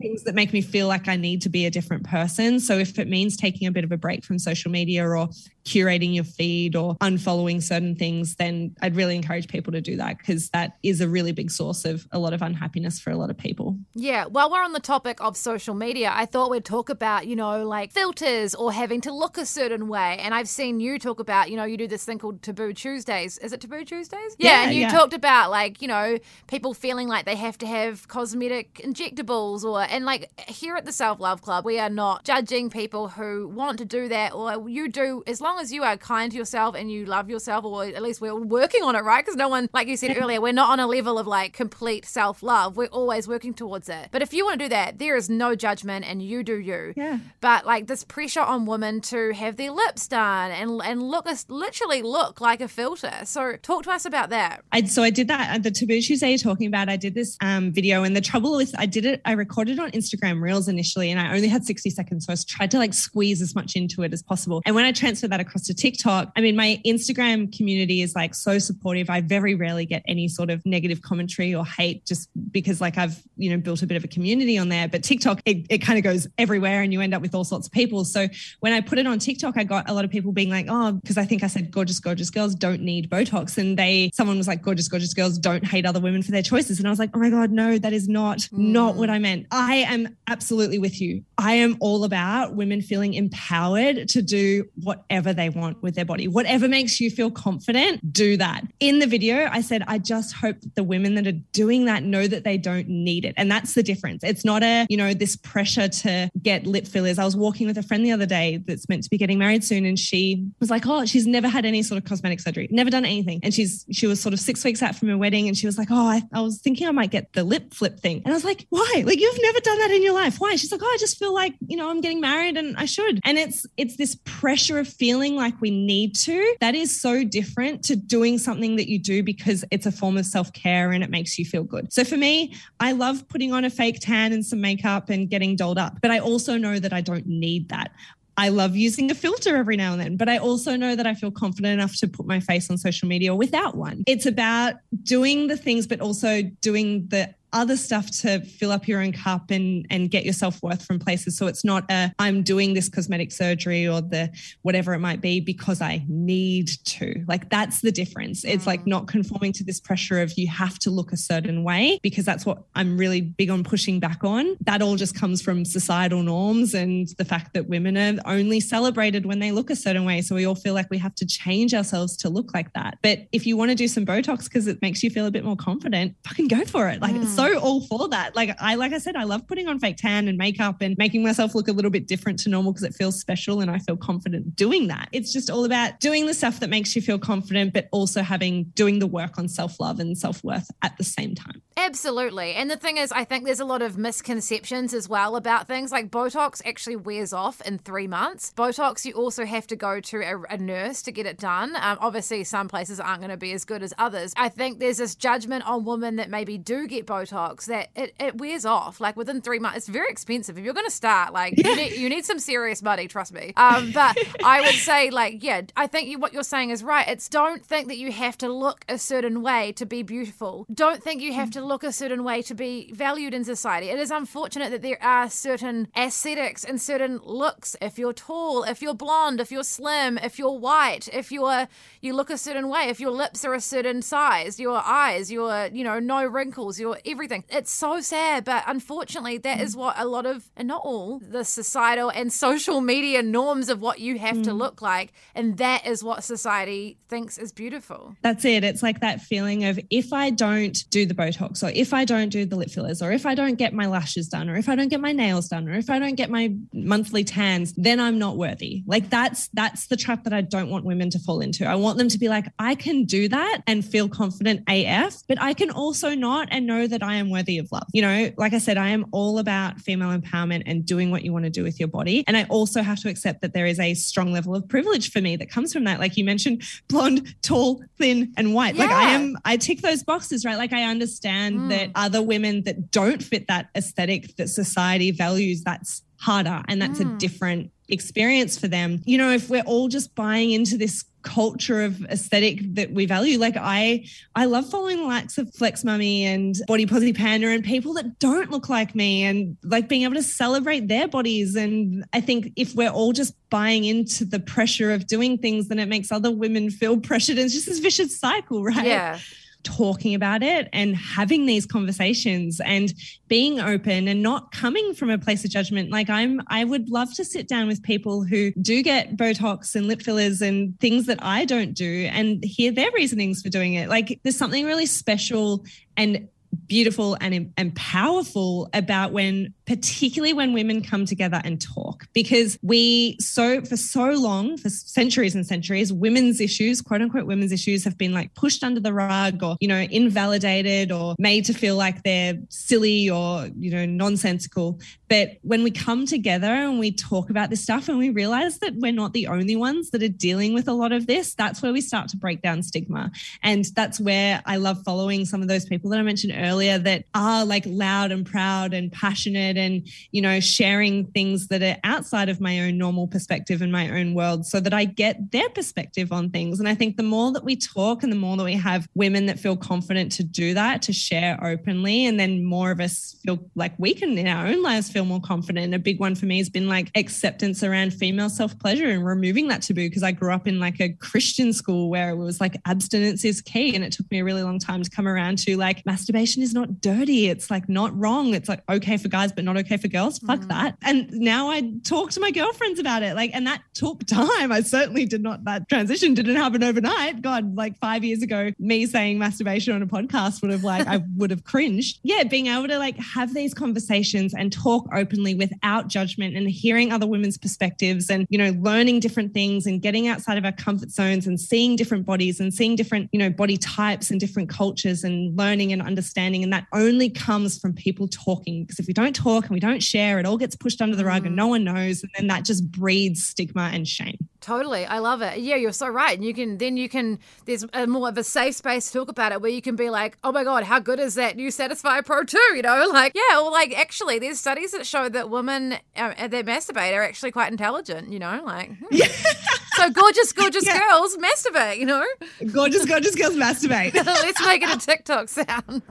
things 0.00 0.24
that 0.24 0.34
make 0.34 0.52
me 0.52 0.60
feel 0.60 0.88
like 0.88 1.08
I 1.08 1.16
need 1.16 1.42
to 1.42 1.48
be 1.48 1.66
a 1.66 1.70
different 1.70 2.04
person. 2.04 2.60
So 2.60 2.78
if 2.78 2.98
it 2.98 3.08
means 3.08 3.36
taking 3.36 3.68
a 3.68 3.70
bit 3.70 3.84
of 3.84 3.92
a 3.92 3.96
break 3.96 4.24
from 4.24 4.38
social 4.38 4.70
media 4.70 5.06
or 5.06 5.28
curating 5.64 6.14
your 6.14 6.24
feed 6.24 6.76
or 6.76 6.96
unfollowing 6.96 7.62
certain 7.62 7.94
things, 7.94 8.36
then 8.36 8.74
I'd 8.82 8.96
really 8.96 9.16
encourage 9.16 9.48
people 9.48 9.72
to 9.72 9.80
do 9.80 9.96
that 9.96 10.18
because 10.18 10.50
that 10.50 10.76
is 10.82 11.00
a 11.00 11.08
really 11.08 11.32
big 11.32 11.50
source 11.50 11.84
of 11.84 12.06
a 12.12 12.18
lot 12.18 12.32
of 12.32 12.42
unhappiness 12.42 13.00
for 13.00 13.10
a 13.10 13.16
lot 13.16 13.30
of 13.30 13.38
people. 13.38 13.76
Yeah. 13.94 14.26
While 14.26 14.50
we're 14.50 14.62
on 14.62 14.72
the 14.72 14.80
topic 14.80 15.20
of 15.20 15.36
social 15.36 15.74
media, 15.74 16.12
I 16.14 16.26
thought 16.26 16.50
we'd 16.50 16.64
talk 16.64 16.90
about, 16.90 17.26
you 17.26 17.36
know, 17.36 17.66
like 17.66 17.92
filters 17.92 18.54
or 18.54 18.72
having 18.72 19.00
to 19.02 19.12
look 19.12 19.38
a 19.38 19.46
certain 19.46 19.88
way. 19.88 20.18
And 20.20 20.34
I've 20.34 20.48
seen 20.48 20.80
you 20.80 20.98
talk 20.98 21.18
about, 21.18 21.50
you 21.50 21.56
know, 21.56 21.64
you 21.64 21.76
do 21.76 21.88
this 21.88 22.04
thing 22.04 22.18
called 22.18 22.42
Taboo 22.42 22.72
Tuesdays. 22.72 23.38
Is 23.38 23.52
it 23.52 23.60
Taboo 23.60 23.84
Tuesdays? 23.84 24.36
Yeah. 24.38 24.50
yeah 24.50 24.66
and 24.66 24.74
you 24.74 24.82
yeah. 24.82 24.90
talked 24.90 25.14
about, 25.14 25.50
like, 25.50 25.80
you 25.80 25.88
know, 25.88 26.18
people 26.46 26.74
feeling 26.74 27.08
like 27.08 27.24
they 27.24 27.36
have 27.36 27.56
to 27.58 27.66
have 27.66 28.06
cosmetic 28.08 28.74
injectables 28.84 29.64
or, 29.64 29.82
and 29.82 30.04
like 30.04 30.30
here 30.48 30.76
at 30.76 30.84
the 30.84 30.92
Self 30.92 31.20
Love 31.20 31.40
Club, 31.40 31.64
we 31.64 31.78
are 31.78 31.90
not 31.90 32.24
judging 32.24 32.68
people 32.68 33.08
who 33.08 33.48
want 33.48 33.78
to 33.78 33.84
do 33.84 34.08
that 34.08 34.34
or 34.34 34.68
you 34.68 34.88
do 34.88 35.22
as 35.26 35.40
long 35.40 35.53
long 35.54 35.62
as 35.62 35.72
you 35.72 35.82
are 35.82 35.96
kind 35.96 36.32
to 36.32 36.38
yourself 36.38 36.74
and 36.74 36.90
you 36.90 37.06
love 37.06 37.30
yourself, 37.30 37.64
or 37.64 37.84
at 37.84 38.02
least 38.02 38.20
we're 38.20 38.34
working 38.34 38.82
on 38.82 38.96
it, 38.96 39.04
right? 39.04 39.24
Because 39.24 39.36
no 39.36 39.48
one, 39.48 39.68
like 39.72 39.88
you 39.88 39.96
said 39.96 40.16
earlier, 40.16 40.40
we're 40.40 40.52
not 40.52 40.70
on 40.70 40.80
a 40.80 40.86
level 40.86 41.18
of 41.18 41.26
like 41.26 41.52
complete 41.52 42.04
self 42.04 42.42
love. 42.42 42.76
We're 42.76 42.86
always 42.86 43.28
working 43.28 43.54
towards 43.54 43.88
it. 43.88 44.08
But 44.10 44.22
if 44.22 44.32
you 44.32 44.44
want 44.44 44.58
to 44.58 44.64
do 44.64 44.68
that, 44.70 44.98
there 44.98 45.16
is 45.16 45.30
no 45.30 45.54
judgment 45.54 46.04
and 46.04 46.22
you 46.22 46.42
do 46.42 46.58
you. 46.58 46.92
Yeah. 46.96 47.18
But 47.40 47.66
like 47.66 47.86
this 47.86 48.04
pressure 48.04 48.40
on 48.40 48.66
women 48.66 49.00
to 49.02 49.32
have 49.32 49.56
their 49.56 49.70
lips 49.70 50.08
done 50.08 50.50
and 50.50 50.80
and 50.82 51.02
look, 51.02 51.26
literally 51.48 52.02
look 52.02 52.40
like 52.40 52.60
a 52.60 52.68
filter. 52.68 53.12
So 53.24 53.56
talk 53.56 53.84
to 53.84 53.90
us 53.90 54.04
about 54.04 54.30
that. 54.30 54.62
I, 54.72 54.82
so 54.84 55.02
I 55.02 55.10
did 55.10 55.28
that 55.28 55.54
at 55.54 55.62
the 55.62 55.70
Taboo 55.70 56.00
Tuesday 56.00 56.30
you're 56.30 56.38
talking 56.38 56.66
about. 56.66 56.88
I 56.88 56.96
did 56.96 57.14
this 57.14 57.36
um, 57.40 57.72
video, 57.72 58.02
and 58.02 58.16
the 58.16 58.20
trouble 58.20 58.56
with 58.56 58.74
I 58.78 58.86
did 58.86 59.04
it, 59.04 59.20
I 59.24 59.32
recorded 59.32 59.78
on 59.78 59.90
Instagram 59.92 60.42
Reels 60.42 60.68
initially, 60.68 61.10
and 61.10 61.20
I 61.20 61.34
only 61.34 61.48
had 61.48 61.64
60 61.64 61.90
seconds, 61.90 62.26
so 62.26 62.32
I 62.32 62.36
tried 62.46 62.70
to 62.72 62.78
like 62.78 62.94
squeeze 62.94 63.40
as 63.40 63.54
much 63.54 63.76
into 63.76 64.02
it 64.02 64.12
as 64.12 64.22
possible. 64.22 64.62
And 64.66 64.74
when 64.74 64.84
I 64.84 64.92
transferred 64.92 65.30
that 65.30 65.43
across 65.46 65.66
to 65.66 65.74
TikTok, 65.74 66.32
I 66.36 66.40
mean, 66.40 66.56
my 66.56 66.80
Instagram 66.86 67.56
community 67.56 68.02
is 68.02 68.14
like 68.14 68.34
so 68.34 68.58
supportive. 68.58 69.10
I 69.10 69.20
very 69.20 69.54
rarely 69.54 69.86
get 69.86 70.02
any 70.06 70.28
sort 70.28 70.50
of 70.50 70.64
negative 70.64 71.02
commentary 71.02 71.54
or 71.54 71.64
hate 71.64 72.04
just 72.04 72.28
because 72.50 72.80
like 72.80 72.98
I've, 72.98 73.22
you 73.36 73.50
know, 73.50 73.58
built 73.58 73.82
a 73.82 73.86
bit 73.86 73.96
of 73.96 74.04
a 74.04 74.08
community 74.08 74.58
on 74.58 74.68
there. 74.68 74.88
But 74.88 75.02
TikTok, 75.02 75.40
it, 75.44 75.66
it 75.68 75.78
kind 75.78 75.98
of 75.98 76.04
goes 76.04 76.26
everywhere 76.38 76.82
and 76.82 76.92
you 76.92 77.00
end 77.00 77.14
up 77.14 77.22
with 77.22 77.34
all 77.34 77.44
sorts 77.44 77.66
of 77.66 77.72
people. 77.72 78.04
So 78.04 78.28
when 78.60 78.72
I 78.72 78.80
put 78.80 78.98
it 78.98 79.06
on 79.06 79.18
TikTok, 79.18 79.56
I 79.56 79.64
got 79.64 79.88
a 79.88 79.94
lot 79.94 80.04
of 80.04 80.10
people 80.10 80.32
being 80.32 80.50
like, 80.50 80.66
oh, 80.68 80.92
because 80.92 81.18
I 81.18 81.24
think 81.24 81.42
I 81.42 81.48
said 81.48 81.70
gorgeous, 81.70 82.00
gorgeous 82.00 82.30
girls 82.30 82.54
don't 82.54 82.80
need 82.80 83.10
Botox. 83.10 83.58
And 83.58 83.78
they, 83.78 84.10
someone 84.14 84.38
was 84.38 84.48
like, 84.48 84.62
gorgeous, 84.62 84.88
gorgeous 84.88 85.14
girls 85.14 85.38
don't 85.38 85.64
hate 85.64 85.84
other 85.84 86.00
women 86.00 86.22
for 86.22 86.30
their 86.30 86.42
choices. 86.42 86.78
And 86.78 86.88
I 86.88 86.90
was 86.90 86.98
like, 86.98 87.10
oh 87.14 87.18
my 87.18 87.30
God, 87.30 87.50
no, 87.50 87.78
that 87.78 87.92
is 87.92 88.08
not, 88.08 88.38
mm. 88.38 88.58
not 88.58 88.96
what 88.96 89.10
I 89.10 89.18
meant. 89.18 89.46
I 89.50 89.76
am 89.76 90.16
absolutely 90.26 90.78
with 90.78 91.00
you. 91.00 91.22
I 91.36 91.54
am 91.54 91.76
all 91.80 92.04
about 92.04 92.54
women 92.54 92.80
feeling 92.80 93.14
empowered 93.14 94.08
to 94.08 94.22
do 94.22 94.68
whatever 94.82 95.32
they 95.34 95.48
want 95.48 95.82
with 95.82 95.94
their 95.94 96.04
body. 96.04 96.28
Whatever 96.28 96.68
makes 96.68 97.00
you 97.00 97.10
feel 97.10 97.30
confident, 97.30 98.12
do 98.12 98.36
that. 98.36 98.64
In 98.80 98.98
the 98.98 99.06
video, 99.06 99.48
I 99.50 99.60
said, 99.60 99.82
I 99.86 99.98
just 99.98 100.34
hope 100.34 100.60
that 100.60 100.74
the 100.74 100.84
women 100.84 101.14
that 101.14 101.26
are 101.26 101.32
doing 101.52 101.84
that 101.86 102.02
know 102.02 102.26
that 102.26 102.44
they 102.44 102.56
don't 102.56 102.88
need 102.88 103.24
it. 103.24 103.34
And 103.36 103.50
that's 103.50 103.74
the 103.74 103.82
difference. 103.82 104.22
It's 104.24 104.44
not 104.44 104.62
a, 104.62 104.86
you 104.88 104.96
know, 104.96 105.14
this 105.14 105.36
pressure 105.36 105.88
to 105.88 106.30
get 106.42 106.66
lip 106.66 106.86
fillers. 106.86 107.18
I 107.18 107.24
was 107.24 107.36
walking 107.36 107.66
with 107.66 107.78
a 107.78 107.82
friend 107.82 108.04
the 108.04 108.12
other 108.12 108.26
day 108.26 108.58
that's 108.64 108.88
meant 108.88 109.04
to 109.04 109.10
be 109.10 109.18
getting 109.18 109.38
married 109.38 109.64
soon. 109.64 109.84
And 109.84 109.98
she 109.98 110.46
was 110.60 110.70
like, 110.70 110.86
Oh, 110.86 111.04
she's 111.04 111.26
never 111.26 111.48
had 111.48 111.64
any 111.64 111.82
sort 111.82 112.02
of 112.02 112.08
cosmetic 112.08 112.40
surgery, 112.40 112.68
never 112.70 112.90
done 112.90 113.04
anything. 113.04 113.40
And 113.42 113.52
she's, 113.52 113.86
she 113.90 114.06
was 114.06 114.20
sort 114.20 114.32
of 114.32 114.40
six 114.40 114.64
weeks 114.64 114.82
out 114.82 114.94
from 114.94 115.08
her 115.08 115.18
wedding. 115.18 115.48
And 115.48 115.56
she 115.56 115.66
was 115.66 115.78
like, 115.78 115.88
Oh, 115.90 116.06
I, 116.06 116.22
I 116.32 116.40
was 116.40 116.60
thinking 116.60 116.86
I 116.86 116.92
might 116.92 117.10
get 117.10 117.32
the 117.32 117.44
lip 117.44 117.72
flip 117.74 118.00
thing. 118.00 118.22
And 118.24 118.32
I 118.32 118.36
was 118.36 118.44
like, 118.44 118.66
Why? 118.70 119.02
Like, 119.04 119.20
you've 119.20 119.42
never 119.42 119.60
done 119.60 119.78
that 119.78 119.90
in 119.90 120.02
your 120.02 120.14
life. 120.14 120.36
Why? 120.38 120.56
She's 120.56 120.72
like, 120.72 120.82
Oh, 120.82 120.86
I 120.86 120.96
just 121.00 121.18
feel 121.18 121.32
like, 121.32 121.54
you 121.66 121.76
know, 121.76 121.90
I'm 121.90 122.00
getting 122.00 122.20
married 122.20 122.56
and 122.56 122.76
I 122.76 122.84
should. 122.84 123.20
And 123.24 123.38
it's, 123.38 123.66
it's 123.76 123.96
this 123.96 124.16
pressure 124.24 124.78
of 124.78 124.88
feeling 124.88 125.23
like 125.32 125.58
we 125.60 125.70
need 125.70 126.14
to. 126.16 126.56
That 126.60 126.74
is 126.74 127.00
so 127.00 127.24
different 127.24 127.82
to 127.84 127.96
doing 127.96 128.36
something 128.38 128.76
that 128.76 128.90
you 128.90 128.98
do 128.98 129.22
because 129.22 129.64
it's 129.70 129.86
a 129.86 129.92
form 129.92 130.18
of 130.18 130.26
self 130.26 130.52
care 130.52 130.92
and 130.92 131.02
it 131.02 131.10
makes 131.10 131.38
you 131.38 131.46
feel 131.46 131.64
good. 131.64 131.92
So 131.92 132.04
for 132.04 132.18
me, 132.18 132.54
I 132.80 132.92
love 132.92 133.26
putting 133.28 133.52
on 133.52 133.64
a 133.64 133.70
fake 133.70 134.00
tan 134.00 134.32
and 134.32 134.44
some 134.44 134.60
makeup 134.60 135.08
and 135.08 135.30
getting 135.30 135.56
dolled 135.56 135.78
up, 135.78 136.00
but 136.02 136.10
I 136.10 136.18
also 136.18 136.58
know 136.58 136.78
that 136.78 136.92
I 136.92 137.00
don't 137.00 137.26
need 137.26 137.70
that. 137.70 137.90
I 138.36 138.48
love 138.48 138.74
using 138.76 139.10
a 139.10 139.14
filter 139.14 139.56
every 139.56 139.76
now 139.76 139.92
and 139.92 140.00
then, 140.00 140.16
but 140.16 140.28
I 140.28 140.38
also 140.38 140.76
know 140.76 140.96
that 140.96 141.06
I 141.06 141.14
feel 141.14 141.30
confident 141.30 141.72
enough 141.74 141.96
to 141.98 142.08
put 142.08 142.26
my 142.26 142.40
face 142.40 142.68
on 142.68 142.78
social 142.78 143.06
media 143.06 143.34
without 143.34 143.76
one. 143.76 144.02
It's 144.06 144.26
about 144.26 144.74
doing 145.04 145.46
the 145.46 145.56
things, 145.56 145.86
but 145.86 146.00
also 146.00 146.42
doing 146.60 147.06
the 147.08 147.32
other 147.54 147.76
stuff 147.76 148.10
to 148.10 148.40
fill 148.40 148.72
up 148.72 148.86
your 148.86 149.00
own 149.00 149.12
cup 149.12 149.50
and 149.50 149.86
and 149.88 150.10
get 150.10 150.24
your 150.24 150.34
self-worth 150.34 150.84
from 150.84 150.98
places. 150.98 151.38
So 151.38 151.46
it's 151.46 151.64
not 151.64 151.84
a 151.90 152.12
i'm 152.18 152.42
doing 152.42 152.74
this 152.74 152.88
cosmetic 152.88 153.32
surgery 153.32 153.86
or 153.88 154.00
the 154.00 154.30
whatever 154.62 154.92
it 154.92 154.98
might 154.98 155.20
be 155.20 155.40
because 155.40 155.80
i 155.80 156.04
need 156.08 156.68
to. 156.84 157.24
Like 157.28 157.48
that's 157.48 157.80
the 157.80 157.92
difference. 157.92 158.44
It's 158.44 158.66
like 158.66 158.82
mm. 158.82 158.88
not 158.88 159.06
conforming 159.06 159.52
to 159.54 159.64
this 159.64 159.80
pressure 159.80 160.20
of 160.20 160.32
you 160.36 160.48
have 160.48 160.78
to 160.80 160.90
look 160.90 161.12
a 161.12 161.16
certain 161.16 161.64
way 161.64 161.98
because 162.02 162.24
that's 162.24 162.44
what 162.44 162.64
i'm 162.74 162.98
really 162.98 163.20
big 163.20 163.50
on 163.50 163.64
pushing 163.64 164.00
back 164.00 164.24
on. 164.24 164.56
That 164.62 164.82
all 164.82 164.96
just 164.96 165.14
comes 165.14 165.40
from 165.40 165.64
societal 165.64 166.22
norms 166.22 166.74
and 166.74 167.08
the 167.18 167.24
fact 167.24 167.54
that 167.54 167.68
women 167.68 167.96
are 167.96 168.20
only 168.26 168.60
celebrated 168.60 169.26
when 169.26 169.38
they 169.38 169.52
look 169.52 169.70
a 169.70 169.76
certain 169.76 170.04
way. 170.04 170.20
So 170.20 170.34
we 170.34 170.44
all 170.44 170.54
feel 170.54 170.74
like 170.74 170.90
we 170.90 170.98
have 170.98 171.14
to 171.16 171.26
change 171.26 171.72
ourselves 171.72 172.16
to 172.18 172.28
look 172.28 172.52
like 172.52 172.72
that. 172.72 172.98
But 173.02 173.28
if 173.32 173.46
you 173.46 173.56
want 173.56 173.70
to 173.70 173.74
do 173.74 173.86
some 173.86 174.04
botox 174.04 174.44
because 174.44 174.66
it 174.66 174.82
makes 174.82 175.02
you 175.02 175.10
feel 175.10 175.26
a 175.26 175.30
bit 175.30 175.44
more 175.44 175.56
confident 175.56 176.16
fucking 176.26 176.48
go 176.48 176.64
for 176.64 176.88
it. 176.88 177.00
Like 177.00 177.14
mm. 177.14 177.22
it's 177.22 177.34
so 177.34 177.43
so 177.52 177.58
all 177.60 177.80
for 177.82 178.08
that. 178.08 178.34
Like 178.34 178.56
I 178.60 178.74
like 178.74 178.92
I 178.92 178.98
said, 178.98 179.16
I 179.16 179.24
love 179.24 179.46
putting 179.46 179.68
on 179.68 179.78
fake 179.78 179.96
tan 179.96 180.28
and 180.28 180.38
makeup 180.38 180.80
and 180.80 180.96
making 180.98 181.22
myself 181.22 181.54
look 181.54 181.68
a 181.68 181.72
little 181.72 181.90
bit 181.90 182.06
different 182.06 182.38
to 182.40 182.48
normal 182.48 182.72
because 182.72 182.84
it 182.84 182.94
feels 182.94 183.20
special 183.20 183.60
and 183.60 183.70
I 183.70 183.78
feel 183.78 183.96
confident 183.96 184.56
doing 184.56 184.88
that. 184.88 185.08
It's 185.12 185.32
just 185.32 185.50
all 185.50 185.64
about 185.64 186.00
doing 186.00 186.26
the 186.26 186.34
stuff 186.34 186.60
that 186.60 186.70
makes 186.70 186.94
you 186.96 187.02
feel 187.02 187.18
confident, 187.18 187.72
but 187.72 187.88
also 187.92 188.22
having 188.22 188.64
doing 188.74 188.98
the 188.98 189.06
work 189.06 189.38
on 189.38 189.48
self-love 189.48 190.00
and 190.00 190.16
self-worth 190.16 190.70
at 190.82 190.96
the 190.98 191.04
same 191.04 191.34
time. 191.34 191.60
Absolutely. 191.76 192.54
And 192.54 192.70
the 192.70 192.76
thing 192.76 192.98
is, 192.98 193.10
I 193.10 193.24
think 193.24 193.44
there's 193.44 193.60
a 193.60 193.64
lot 193.64 193.82
of 193.82 193.98
misconceptions 193.98 194.94
as 194.94 195.08
well 195.08 195.36
about 195.36 195.66
things 195.66 195.90
like 195.90 196.10
Botox 196.10 196.62
actually 196.64 196.96
wears 196.96 197.32
off 197.32 197.60
in 197.62 197.78
three 197.78 198.06
months. 198.06 198.52
Botox, 198.56 199.04
you 199.04 199.12
also 199.12 199.44
have 199.44 199.66
to 199.66 199.76
go 199.76 200.00
to 200.00 200.22
a, 200.22 200.40
a 200.54 200.56
nurse 200.56 201.02
to 201.02 201.12
get 201.12 201.26
it 201.26 201.38
done. 201.38 201.74
Um, 201.76 201.98
obviously, 202.00 202.44
some 202.44 202.68
places 202.68 203.00
aren't 203.00 203.20
going 203.20 203.30
to 203.30 203.36
be 203.36 203.52
as 203.52 203.64
good 203.64 203.82
as 203.82 203.92
others. 203.98 204.32
I 204.36 204.48
think 204.48 204.78
there's 204.78 204.98
this 204.98 205.14
judgment 205.14 205.66
on 205.66 205.84
women 205.84 206.16
that 206.16 206.30
maybe 206.30 206.58
do 206.58 206.86
get 206.86 207.06
Botox 207.06 207.33
that 207.34 207.88
it, 207.96 208.14
it 208.18 208.36
wears 208.36 208.64
off 208.64 209.00
like 209.00 209.16
within 209.16 209.40
three 209.40 209.58
months. 209.58 209.78
It's 209.78 209.88
very 209.88 210.10
expensive. 210.10 210.58
If 210.58 210.64
you're 210.64 210.74
going 210.74 210.86
to 210.86 210.92
start, 210.92 211.32
like, 211.32 211.54
yeah. 211.56 211.68
you, 211.68 211.76
need, 211.76 211.92
you 211.96 212.08
need 212.08 212.24
some 212.24 212.38
serious 212.38 212.82
money, 212.82 213.08
trust 213.08 213.32
me. 213.32 213.52
Um, 213.56 213.92
but 213.92 214.16
I 214.44 214.60
would 214.60 214.74
say, 214.74 215.10
like, 215.10 215.42
yeah, 215.42 215.62
I 215.76 215.86
think 215.86 216.08
you, 216.08 216.18
what 216.18 216.32
you're 216.32 216.42
saying 216.42 216.70
is 216.70 216.82
right. 216.82 217.06
It's 217.08 217.28
don't 217.28 217.64
think 217.64 217.88
that 217.88 217.96
you 217.96 218.12
have 218.12 218.38
to 218.38 218.48
look 218.48 218.84
a 218.88 218.98
certain 218.98 219.42
way 219.42 219.72
to 219.72 219.86
be 219.86 220.02
beautiful. 220.02 220.66
Don't 220.72 221.02
think 221.02 221.20
you 221.22 221.32
have 221.32 221.50
to 221.52 221.64
look 221.64 221.84
a 221.84 221.92
certain 221.92 222.24
way 222.24 222.42
to 222.42 222.54
be 222.54 222.90
valued 222.92 223.34
in 223.34 223.44
society. 223.44 223.88
It 223.88 223.98
is 223.98 224.10
unfortunate 224.10 224.70
that 224.70 224.82
there 224.82 225.02
are 225.02 225.28
certain 225.28 225.88
aesthetics 225.96 226.64
and 226.64 226.80
certain 226.80 227.20
looks. 227.24 227.76
If 227.80 227.98
you're 227.98 228.12
tall, 228.12 228.62
if 228.62 228.82
you're 228.82 228.94
blonde, 228.94 229.40
if 229.40 229.50
you're 229.50 229.64
slim, 229.64 230.18
if 230.18 230.38
you're 230.38 230.58
white, 230.58 231.08
if 231.12 231.32
you're 231.32 231.68
you 232.00 232.14
look 232.14 232.30
a 232.30 232.38
certain 232.38 232.68
way, 232.68 232.84
if 232.88 233.00
your 233.00 233.10
lips 233.10 233.44
are 233.44 233.54
a 233.54 233.60
certain 233.60 234.02
size, 234.02 234.60
your 234.60 234.76
eyes, 234.76 235.30
your 235.30 235.66
you 235.72 235.84
know 235.84 235.98
no 235.98 236.24
wrinkles, 236.24 236.78
your 236.78 236.98
everything. 237.24 237.44
It's 237.48 237.70
so 237.70 238.00
sad, 238.00 238.44
but 238.44 238.64
unfortunately, 238.66 239.38
that 239.38 239.60
is 239.60 239.74
what 239.76 239.98
a 239.98 240.04
lot 240.04 240.26
of 240.26 240.50
and 240.56 240.68
not 240.68 240.82
all 240.84 241.18
the 241.20 241.44
societal 241.44 242.10
and 242.10 242.32
social 242.32 242.80
media 242.80 243.22
norms 243.22 243.68
of 243.68 243.80
what 243.80 243.98
you 243.98 244.18
have 244.18 244.36
mm. 244.36 244.44
to 244.44 244.52
look 244.52 244.82
like, 244.82 245.12
and 245.34 245.56
that 245.58 245.86
is 245.86 246.04
what 246.04 246.22
society 246.22 246.98
thinks 247.08 247.38
is 247.38 247.52
beautiful. 247.52 248.14
That's 248.22 248.44
it. 248.44 248.62
It's 248.62 248.82
like 248.82 249.00
that 249.00 249.22
feeling 249.22 249.64
of 249.64 249.80
if 249.90 250.12
I 250.12 250.30
don't 250.30 250.76
do 250.90 251.06
the 251.06 251.14
Botox 251.14 251.62
or 251.62 251.70
if 251.70 251.94
I 251.94 252.04
don't 252.04 252.28
do 252.28 252.44
the 252.44 252.56
lip 252.56 252.70
fillers 252.70 253.00
or 253.00 253.12
if 253.12 253.24
I 253.24 253.34
don't 253.34 253.54
get 253.54 253.72
my 253.72 253.86
lashes 253.86 254.28
done 254.28 254.50
or 254.50 254.56
if 254.56 254.68
I 254.68 254.76
don't 254.76 254.88
get 254.88 255.00
my 255.00 255.12
nails 255.12 255.48
done 255.48 255.68
or 255.68 255.74
if 255.74 255.88
I 255.88 255.98
don't 255.98 256.16
get 256.16 256.28
my 256.28 256.54
monthly 256.72 257.24
tans, 257.24 257.72
then 257.76 258.00
I'm 258.00 258.18
not 258.18 258.36
worthy. 258.36 258.82
Like 258.86 259.08
that's 259.08 259.48
that's 259.54 259.86
the 259.86 259.96
trap 259.96 260.24
that 260.24 260.32
I 260.32 260.42
don't 260.42 260.68
want 260.68 260.84
women 260.84 261.08
to 261.10 261.18
fall 261.20 261.40
into. 261.40 261.66
I 261.66 261.76
want 261.76 261.98
them 261.98 262.08
to 262.08 262.18
be 262.18 262.28
like, 262.28 262.46
I 262.58 262.74
can 262.74 263.04
do 263.04 263.28
that 263.28 263.62
and 263.66 263.84
feel 263.84 264.08
confident 264.08 264.62
AF, 264.68 265.22
but 265.26 265.40
I 265.40 265.54
can 265.54 265.70
also 265.70 266.14
not 266.14 266.48
and 266.50 266.66
know 266.66 266.86
that 266.86 267.02
I 267.14 267.18
am 267.18 267.30
worthy 267.30 267.58
of 267.58 267.70
love. 267.70 267.86
You 267.92 268.02
know, 268.02 268.30
like 268.36 268.52
I 268.52 268.58
said, 268.58 268.76
I 268.76 268.88
am 268.88 269.06
all 269.12 269.38
about 269.38 269.80
female 269.80 270.16
empowerment 270.18 270.64
and 270.66 270.84
doing 270.84 271.10
what 271.10 271.24
you 271.24 271.32
want 271.32 271.44
to 271.44 271.50
do 271.50 271.62
with 271.62 271.78
your 271.78 271.88
body. 271.88 272.24
And 272.26 272.36
I 272.36 272.44
also 272.44 272.82
have 272.82 273.00
to 273.02 273.08
accept 273.08 273.40
that 273.42 273.54
there 273.54 273.66
is 273.66 273.78
a 273.78 273.94
strong 273.94 274.32
level 274.32 274.54
of 274.54 274.68
privilege 274.68 275.12
for 275.12 275.20
me 275.20 275.36
that 275.36 275.48
comes 275.48 275.72
from 275.72 275.84
that. 275.84 276.00
Like 276.00 276.16
you 276.16 276.24
mentioned, 276.24 276.62
blonde, 276.88 277.34
tall, 277.42 277.82
thin, 277.98 278.32
and 278.36 278.52
white. 278.52 278.74
Yeah. 278.74 278.86
Like 278.86 278.90
I 278.90 279.10
am, 279.10 279.36
I 279.44 279.56
tick 279.56 279.80
those 279.80 280.02
boxes, 280.02 280.44
right? 280.44 280.58
Like 280.58 280.72
I 280.72 280.84
understand 280.84 281.60
mm. 281.60 281.68
that 281.70 281.90
other 281.94 282.20
women 282.20 282.64
that 282.64 282.90
don't 282.90 283.22
fit 283.22 283.46
that 283.46 283.68
aesthetic 283.76 284.34
that 284.36 284.48
society 284.48 285.12
values, 285.12 285.62
that's 285.62 286.02
harder 286.18 286.62
and 286.68 286.80
that's 286.80 287.00
mm. 287.00 287.14
a 287.14 287.18
different 287.18 287.70
experience 287.88 288.58
for 288.58 288.68
them. 288.68 289.02
You 289.04 289.18
know, 289.18 289.30
if 289.30 289.48
we're 289.50 289.62
all 289.62 289.88
just 289.88 290.14
buying 290.14 290.52
into 290.52 290.76
this 290.76 291.04
culture 291.24 291.82
of 291.82 292.04
aesthetic 292.04 292.74
that 292.74 292.92
we 292.92 293.06
value. 293.06 293.38
Like 293.38 293.56
I 293.58 294.06
I 294.36 294.44
love 294.44 294.68
following 294.68 294.98
the 294.98 295.04
likes 295.04 295.38
of 295.38 295.52
Flex 295.54 295.82
Mami 295.82 296.22
and 296.22 296.54
Body 296.68 296.86
Positive 296.86 297.16
Panda 297.16 297.48
and 297.48 297.64
people 297.64 297.94
that 297.94 298.18
don't 298.20 298.50
look 298.50 298.68
like 298.68 298.94
me 298.94 299.24
and 299.24 299.56
like 299.64 299.88
being 299.88 300.02
able 300.02 300.14
to 300.14 300.22
celebrate 300.22 300.86
their 300.86 301.08
bodies. 301.08 301.56
And 301.56 302.04
I 302.12 302.20
think 302.20 302.52
if 302.56 302.74
we're 302.74 302.90
all 302.90 303.12
just 303.12 303.34
buying 303.50 303.84
into 303.84 304.24
the 304.24 304.38
pressure 304.38 304.92
of 304.92 305.06
doing 305.06 305.38
things, 305.38 305.68
then 305.68 305.78
it 305.78 305.88
makes 305.88 306.12
other 306.12 306.30
women 306.30 306.70
feel 306.70 307.00
pressured. 307.00 307.38
And 307.38 307.46
it's 307.46 307.54
just 307.54 307.66
this 307.66 307.80
vicious 307.80 308.18
cycle, 308.18 308.62
right? 308.62 308.86
Yeah 308.86 309.18
talking 309.64 310.14
about 310.14 310.42
it 310.42 310.68
and 310.72 310.94
having 310.96 311.46
these 311.46 311.66
conversations 311.66 312.60
and 312.60 312.94
being 313.28 313.58
open 313.58 314.06
and 314.06 314.22
not 314.22 314.52
coming 314.52 314.94
from 314.94 315.10
a 315.10 315.18
place 315.18 315.44
of 315.44 315.50
judgment. 315.50 315.90
Like 315.90 316.08
i'm 316.10 316.40
i 316.48 316.64
would 316.64 316.88
love 316.90 317.12
to 317.14 317.24
sit 317.24 317.48
down 317.48 317.66
with 317.66 317.82
people 317.82 318.22
who 318.22 318.52
do 318.52 318.82
get 318.82 319.16
botox 319.16 319.74
and 319.74 319.86
lip 319.86 320.02
fillers 320.02 320.40
and 320.42 320.78
things 320.80 321.06
that 321.06 321.18
i 321.22 321.44
don't 321.44 321.74
do 321.74 322.08
and 322.12 322.44
hear 322.44 322.70
their 322.70 322.90
reasonings 322.92 323.42
for 323.42 323.48
doing 323.48 323.74
it. 323.74 323.88
Like 323.88 324.20
there's 324.22 324.36
something 324.36 324.64
really 324.64 324.86
special 324.86 325.64
and 325.96 326.28
beautiful 326.66 327.16
and, 327.20 327.52
and 327.56 327.74
powerful 327.74 328.68
about 328.72 329.12
when 329.12 329.52
particularly 329.66 330.32
when 330.32 330.52
women 330.52 330.82
come 330.82 331.06
together 331.06 331.40
and 331.44 331.60
talk 331.60 332.06
because 332.12 332.58
we 332.62 333.16
so 333.20 333.60
for 333.62 333.76
so 333.76 334.10
long 334.10 334.56
for 334.56 334.68
centuries 334.68 335.34
and 335.34 335.46
centuries 335.46 335.92
women's 335.92 336.40
issues 336.40 336.82
quote 336.82 337.00
unquote 337.00 337.26
women's 337.26 337.52
issues 337.52 337.84
have 337.84 337.96
been 337.96 338.12
like 338.12 338.34
pushed 338.34 338.62
under 338.62 338.80
the 338.80 338.92
rug 338.92 339.42
or 339.42 339.56
you 339.60 339.68
know 339.68 339.86
invalidated 339.90 340.92
or 340.92 341.14
made 341.18 341.44
to 341.44 341.54
feel 341.54 341.76
like 341.76 342.02
they're 342.02 342.34
silly 342.48 343.08
or 343.08 343.48
you 343.58 343.70
know 343.70 343.86
nonsensical. 343.86 344.78
But 345.08 345.38
when 345.42 345.62
we 345.62 345.70
come 345.70 346.06
together 346.06 346.46
and 346.46 346.78
we 346.78 346.90
talk 346.92 347.30
about 347.30 347.50
this 347.50 347.62
stuff 347.62 347.88
and 347.88 347.98
we 347.98 348.10
realize 348.10 348.58
that 348.58 348.74
we're 348.76 348.92
not 348.92 349.12
the 349.12 349.26
only 349.28 349.56
ones 349.56 349.90
that 349.90 350.02
are 350.02 350.08
dealing 350.08 350.54
with 350.54 350.68
a 350.68 350.72
lot 350.72 350.92
of 350.92 351.06
this 351.06 351.34
that's 351.34 351.62
where 351.62 351.72
we 351.72 351.80
start 351.80 352.08
to 352.08 352.16
break 352.16 352.42
down 352.42 352.62
stigma. 352.62 353.10
And 353.42 353.64
that's 353.76 354.00
where 354.00 354.42
i 354.46 354.56
love 354.56 354.82
following 354.84 355.24
some 355.24 355.42
of 355.42 355.48
those 355.48 355.64
people 355.64 355.90
that 355.90 355.98
i 355.98 356.02
mentioned 356.02 356.34
earlier 356.36 356.78
that 356.78 357.04
are 357.14 357.44
like 357.44 357.64
loud 357.66 358.12
and 358.12 358.26
proud 358.26 358.74
and 358.74 358.92
passionate 358.92 359.53
and, 359.56 359.86
you 360.12 360.20
know, 360.20 360.40
sharing 360.40 361.06
things 361.06 361.48
that 361.48 361.62
are 361.62 361.76
outside 361.84 362.28
of 362.28 362.40
my 362.40 362.60
own 362.60 362.78
normal 362.78 363.06
perspective 363.06 363.62
and 363.62 363.72
my 363.72 363.90
own 363.90 364.14
world 364.14 364.46
so 364.46 364.60
that 364.60 364.74
I 364.74 364.84
get 364.84 365.30
their 365.32 365.48
perspective 365.50 366.12
on 366.12 366.30
things. 366.30 366.60
And 366.60 366.68
I 366.68 366.74
think 366.74 366.96
the 366.96 367.02
more 367.02 367.32
that 367.32 367.44
we 367.44 367.56
talk 367.56 368.02
and 368.02 368.10
the 368.10 368.16
more 368.16 368.36
that 368.36 368.44
we 368.44 368.54
have 368.54 368.88
women 368.94 369.26
that 369.26 369.38
feel 369.38 369.56
confident 369.56 370.12
to 370.12 370.24
do 370.24 370.54
that, 370.54 370.82
to 370.82 370.92
share 370.92 371.38
openly, 371.42 372.06
and 372.06 372.18
then 372.18 372.44
more 372.44 372.70
of 372.70 372.80
us 372.80 373.16
feel 373.24 373.38
like 373.54 373.74
we 373.78 373.94
can 373.94 374.16
in 374.18 374.26
our 374.26 374.46
own 374.46 374.62
lives 374.62 374.90
feel 374.90 375.04
more 375.04 375.20
confident. 375.20 375.64
And 375.64 375.74
a 375.74 375.78
big 375.78 376.00
one 376.00 376.14
for 376.14 376.26
me 376.26 376.38
has 376.38 376.48
been 376.48 376.68
like 376.68 376.90
acceptance 376.96 377.62
around 377.62 377.94
female 377.94 378.28
self 378.28 378.58
pleasure 378.58 378.88
and 378.88 379.04
removing 379.04 379.48
that 379.48 379.62
taboo 379.62 379.88
because 379.88 380.02
I 380.02 380.12
grew 380.12 380.32
up 380.32 380.46
in 380.46 380.60
like 380.60 380.80
a 380.80 380.90
Christian 380.90 381.52
school 381.52 381.90
where 381.90 382.10
it 382.10 382.16
was 382.16 382.40
like 382.40 382.56
abstinence 382.66 383.24
is 383.24 383.40
key. 383.40 383.74
And 383.74 383.84
it 383.84 383.92
took 383.92 384.10
me 384.10 384.20
a 384.20 384.24
really 384.24 384.42
long 384.42 384.58
time 384.58 384.82
to 384.82 384.90
come 384.90 385.06
around 385.06 385.38
to 385.38 385.56
like 385.56 385.84
masturbation 385.86 386.42
is 386.42 386.54
not 386.54 386.80
dirty. 386.80 387.28
It's 387.28 387.50
like 387.50 387.68
not 387.68 387.96
wrong. 387.98 388.34
It's 388.34 388.48
like 388.48 388.62
okay 388.68 388.96
for 388.96 389.08
guys, 389.08 389.32
but 389.32 389.43
but 389.44 389.54
not 389.54 389.64
okay 389.64 389.76
for 389.76 389.88
girls. 389.88 390.18
Fuck 390.18 390.40
mm. 390.40 390.48
that. 390.48 390.76
And 390.82 391.10
now 391.12 391.48
I 391.48 391.72
talk 391.84 392.10
to 392.12 392.20
my 392.20 392.30
girlfriends 392.30 392.80
about 392.80 393.02
it. 393.02 393.14
Like, 393.14 393.30
and 393.34 393.46
that 393.46 393.62
took 393.74 394.04
time. 394.06 394.52
I 394.52 394.62
certainly 394.62 395.04
did 395.04 395.22
not, 395.22 395.44
that 395.44 395.68
transition 395.68 396.14
didn't 396.14 396.36
happen 396.36 396.62
overnight. 396.62 397.22
God, 397.22 397.54
like 397.56 397.78
five 397.78 398.04
years 398.04 398.22
ago, 398.22 398.50
me 398.58 398.86
saying 398.86 399.18
masturbation 399.18 399.74
on 399.74 399.82
a 399.82 399.86
podcast 399.86 400.42
would 400.42 400.50
have 400.50 400.64
like, 400.64 400.86
I 400.86 401.02
would 401.16 401.30
have 401.30 401.44
cringed. 401.44 402.00
Yeah, 402.02 402.24
being 402.24 402.46
able 402.46 402.68
to 402.68 402.78
like 402.78 402.96
have 402.98 403.34
these 403.34 403.54
conversations 403.54 404.34
and 404.34 404.52
talk 404.52 404.88
openly 404.92 405.34
without 405.34 405.88
judgment 405.88 406.36
and 406.36 406.48
hearing 406.48 406.92
other 406.92 407.06
women's 407.06 407.38
perspectives 407.38 408.10
and, 408.10 408.26
you 408.30 408.38
know, 408.38 408.50
learning 408.60 409.00
different 409.00 409.34
things 409.34 409.66
and 409.66 409.82
getting 409.82 410.08
outside 410.08 410.38
of 410.38 410.44
our 410.44 410.52
comfort 410.52 410.90
zones 410.90 411.26
and 411.26 411.40
seeing 411.40 411.76
different 411.76 412.06
bodies 412.06 412.40
and 412.40 412.52
seeing 412.54 412.76
different, 412.76 413.08
you 413.12 413.18
know, 413.18 413.30
body 413.30 413.56
types 413.56 414.10
and 414.10 414.20
different 414.20 414.48
cultures 414.48 415.04
and 415.04 415.36
learning 415.36 415.72
and 415.72 415.82
understanding. 415.82 416.42
And 416.42 416.52
that 416.52 416.66
only 416.72 417.10
comes 417.10 417.58
from 417.58 417.72
people 417.74 418.08
talking. 418.08 418.64
Because 418.64 418.78
if 418.78 418.86
we 418.86 418.94
don't 418.94 419.14
talk 419.14 419.33
and 419.42 419.50
we 419.50 419.60
don't 419.60 419.82
share, 419.82 420.18
it 420.18 420.26
all 420.26 420.38
gets 420.38 420.54
pushed 420.54 420.80
under 420.80 420.96
the 420.96 421.04
rug 421.04 421.26
and 421.26 421.34
no 421.34 421.48
one 421.48 421.64
knows. 421.64 422.02
And 422.02 422.12
then 422.16 422.28
that 422.28 422.44
just 422.44 422.70
breeds 422.70 423.26
stigma 423.26 423.70
and 423.72 423.86
shame. 423.86 424.16
Totally. 424.40 424.84
I 424.84 424.98
love 424.98 425.22
it. 425.22 425.38
Yeah, 425.38 425.56
you're 425.56 425.72
so 425.72 425.88
right. 425.88 426.16
And 426.16 426.24
you 426.24 426.34
can, 426.34 426.58
then 426.58 426.76
you 426.76 426.88
can, 426.88 427.18
there's 427.46 427.64
a 427.72 427.86
more 427.86 428.08
of 428.08 428.18
a 428.18 428.24
safe 428.24 428.54
space 428.54 428.90
to 428.90 428.98
talk 428.98 429.08
about 429.08 429.32
it 429.32 429.40
where 429.40 429.50
you 429.50 429.62
can 429.62 429.74
be 429.74 429.88
like, 429.90 430.18
oh 430.22 430.32
my 430.32 430.44
God, 430.44 430.64
how 430.64 430.78
good 430.78 431.00
is 431.00 431.14
that 431.14 431.36
new 431.36 431.48
Satisfyer 431.48 432.04
Pro 432.04 432.24
2? 432.24 432.38
You 432.54 432.62
know, 432.62 432.86
like, 432.92 433.14
yeah, 433.14 433.36
well, 433.36 433.52
like 433.52 433.76
actually, 433.76 434.18
there's 434.18 434.38
studies 434.38 434.72
that 434.72 434.86
show 434.86 435.08
that 435.08 435.30
women 435.30 435.78
uh, 435.96 436.28
that 436.28 436.44
masturbate 436.44 436.94
are 436.94 437.02
actually 437.02 437.32
quite 437.32 437.50
intelligent, 437.50 438.12
you 438.12 438.18
know, 438.18 438.42
like, 438.44 438.76
hmm. 438.76 438.86
yeah. 438.90 439.06
so 439.74 439.90
gorgeous, 439.90 440.32
gorgeous 440.32 440.66
yeah. 440.66 440.78
girls 440.78 441.16
masturbate, 441.16 441.78
you 441.78 441.86
know? 441.86 442.04
Gorgeous, 442.52 442.84
gorgeous 442.84 443.14
girls 443.14 443.34
masturbate. 443.34 443.94
Let's 444.06 444.44
make 444.44 444.62
it 444.62 444.74
a 444.74 444.78
TikTok 444.78 445.28
sound. 445.28 445.82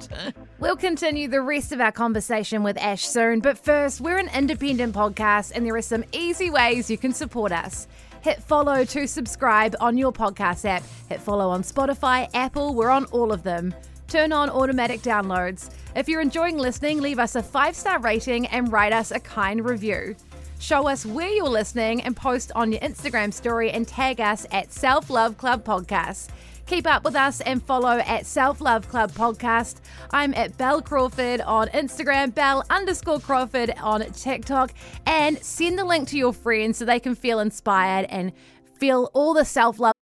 we'll 0.60 0.76
continue 0.76 1.28
the 1.28 1.42
rest 1.42 1.72
of 1.72 1.82
our 1.82 1.92
conversation 1.92 2.64
with 2.64 2.78
Ash 2.78 3.06
soon. 3.06 3.40
But 3.40 3.58
first, 3.58 4.02
we're 4.02 4.18
an 4.18 4.30
independent 4.36 4.96
podcast 4.96 5.52
and 5.56 5.66
there 5.66 5.76
are 5.76 5.82
some 5.82 6.04
easy 6.12 6.50
ways 6.50 6.90
you 6.90 6.98
can 6.98 7.14
support 7.14 7.52
us. 7.52 7.88
Hit 8.22 8.42
follow 8.42 8.86
to 8.86 9.06
subscribe 9.06 9.76
on 9.82 9.98
your 9.98 10.14
podcast 10.14 10.64
app. 10.66 10.84
Hit 11.10 11.20
follow 11.20 11.50
on 11.50 11.62
Spotify, 11.62 12.30
Apple, 12.34 12.74
we're 12.74 12.90
on 12.90 13.06
all 13.06 13.34
of 13.34 13.44
them. 13.44 13.74
Turn 14.08 14.32
on 14.32 14.50
automatic 14.50 15.02
downloads. 15.02 15.72
If 15.96 16.08
you're 16.08 16.22
enjoying 16.22 16.58
listening, 16.58 17.02
leave 17.02 17.20
us 17.20 17.36
a 17.36 17.44
five 17.44 17.76
star 17.76 18.00
rating 18.00 18.48
and 18.48 18.72
write 18.72 18.94
us 18.94 19.12
a 19.12 19.20
kind 19.20 19.66
review. 19.66 20.16
Show 20.64 20.88
us 20.88 21.06
where 21.06 21.28
you're 21.28 21.50
listening 21.50 22.04
and 22.04 22.16
post 22.16 22.54
on 22.56 22.72
your 22.72 22.80
Instagram 22.80 23.34
story 23.34 23.72
and 23.72 23.86
tag 23.86 24.22
us 24.22 24.48
at 24.50 24.72
Self 24.72 25.10
Love 25.10 25.38
Club 25.38 25.66
Podcast. 25.66 26.30
Keep 26.68 26.88
up 26.88 27.04
with 27.04 27.18
us 27.18 27.42
and 27.42 27.62
follow 27.62 27.98
at 27.98 28.26
Self 28.26 28.62
Love 28.62 28.88
Club 28.88 29.12
Podcast. 29.12 29.82
I'm 30.12 30.34
at 30.36 30.58
Bel 30.58 30.82
Crawford 30.82 31.42
on 31.42 31.68
Instagram, 31.68 32.34
Bel 32.34 32.64
underscore 32.70 33.20
Crawford 33.20 33.74
on 33.82 34.10
TikTok, 34.14 34.72
and 35.06 35.38
send 35.44 35.78
the 35.78 35.84
link 35.84 36.08
to 36.08 36.18
your 36.18 36.32
friends 36.32 36.78
so 36.78 36.86
they 36.86 37.02
can 37.02 37.14
feel 37.14 37.42
inspired 37.42 38.06
and 38.06 38.32
feel 38.80 39.12
all 39.14 39.34
the 39.34 39.44
self 39.44 39.80
love. 39.80 39.94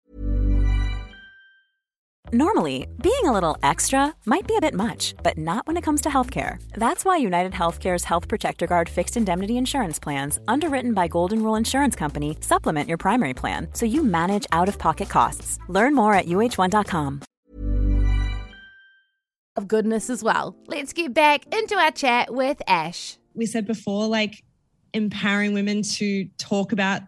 Normally, 2.33 2.87
being 3.03 3.25
a 3.25 3.33
little 3.33 3.57
extra 3.61 4.15
might 4.25 4.47
be 4.47 4.55
a 4.55 4.61
bit 4.61 4.73
much, 4.73 5.15
but 5.21 5.37
not 5.37 5.67
when 5.67 5.75
it 5.75 5.81
comes 5.81 5.99
to 6.01 6.09
healthcare. 6.09 6.63
That's 6.71 7.03
why 7.03 7.17
United 7.17 7.51
Healthcare's 7.51 8.05
Health 8.05 8.29
Protector 8.29 8.67
Guard 8.67 8.87
fixed 8.87 9.17
indemnity 9.17 9.57
insurance 9.57 9.99
plans, 9.99 10.39
underwritten 10.47 10.93
by 10.93 11.09
Golden 11.09 11.43
Rule 11.43 11.57
Insurance 11.57 11.93
Company, 11.93 12.37
supplement 12.39 12.87
your 12.87 12.97
primary 12.97 13.33
plan 13.33 13.67
so 13.73 13.85
you 13.85 14.01
manage 14.01 14.47
out 14.53 14.69
of 14.69 14.79
pocket 14.79 15.09
costs. 15.09 15.59
Learn 15.67 15.93
more 15.93 16.13
at 16.13 16.25
uh1.com. 16.25 17.21
Of 19.57 19.67
goodness 19.67 20.09
as 20.09 20.23
well. 20.23 20.55
Let's 20.67 20.93
get 20.93 21.13
back 21.13 21.53
into 21.53 21.75
our 21.75 21.91
chat 21.91 22.33
with 22.33 22.61
Ash. 22.65 23.17
We 23.33 23.45
said 23.45 23.67
before, 23.67 24.07
like 24.07 24.41
empowering 24.93 25.53
women 25.53 25.81
to 25.81 26.29
talk 26.37 26.71
about 26.71 27.01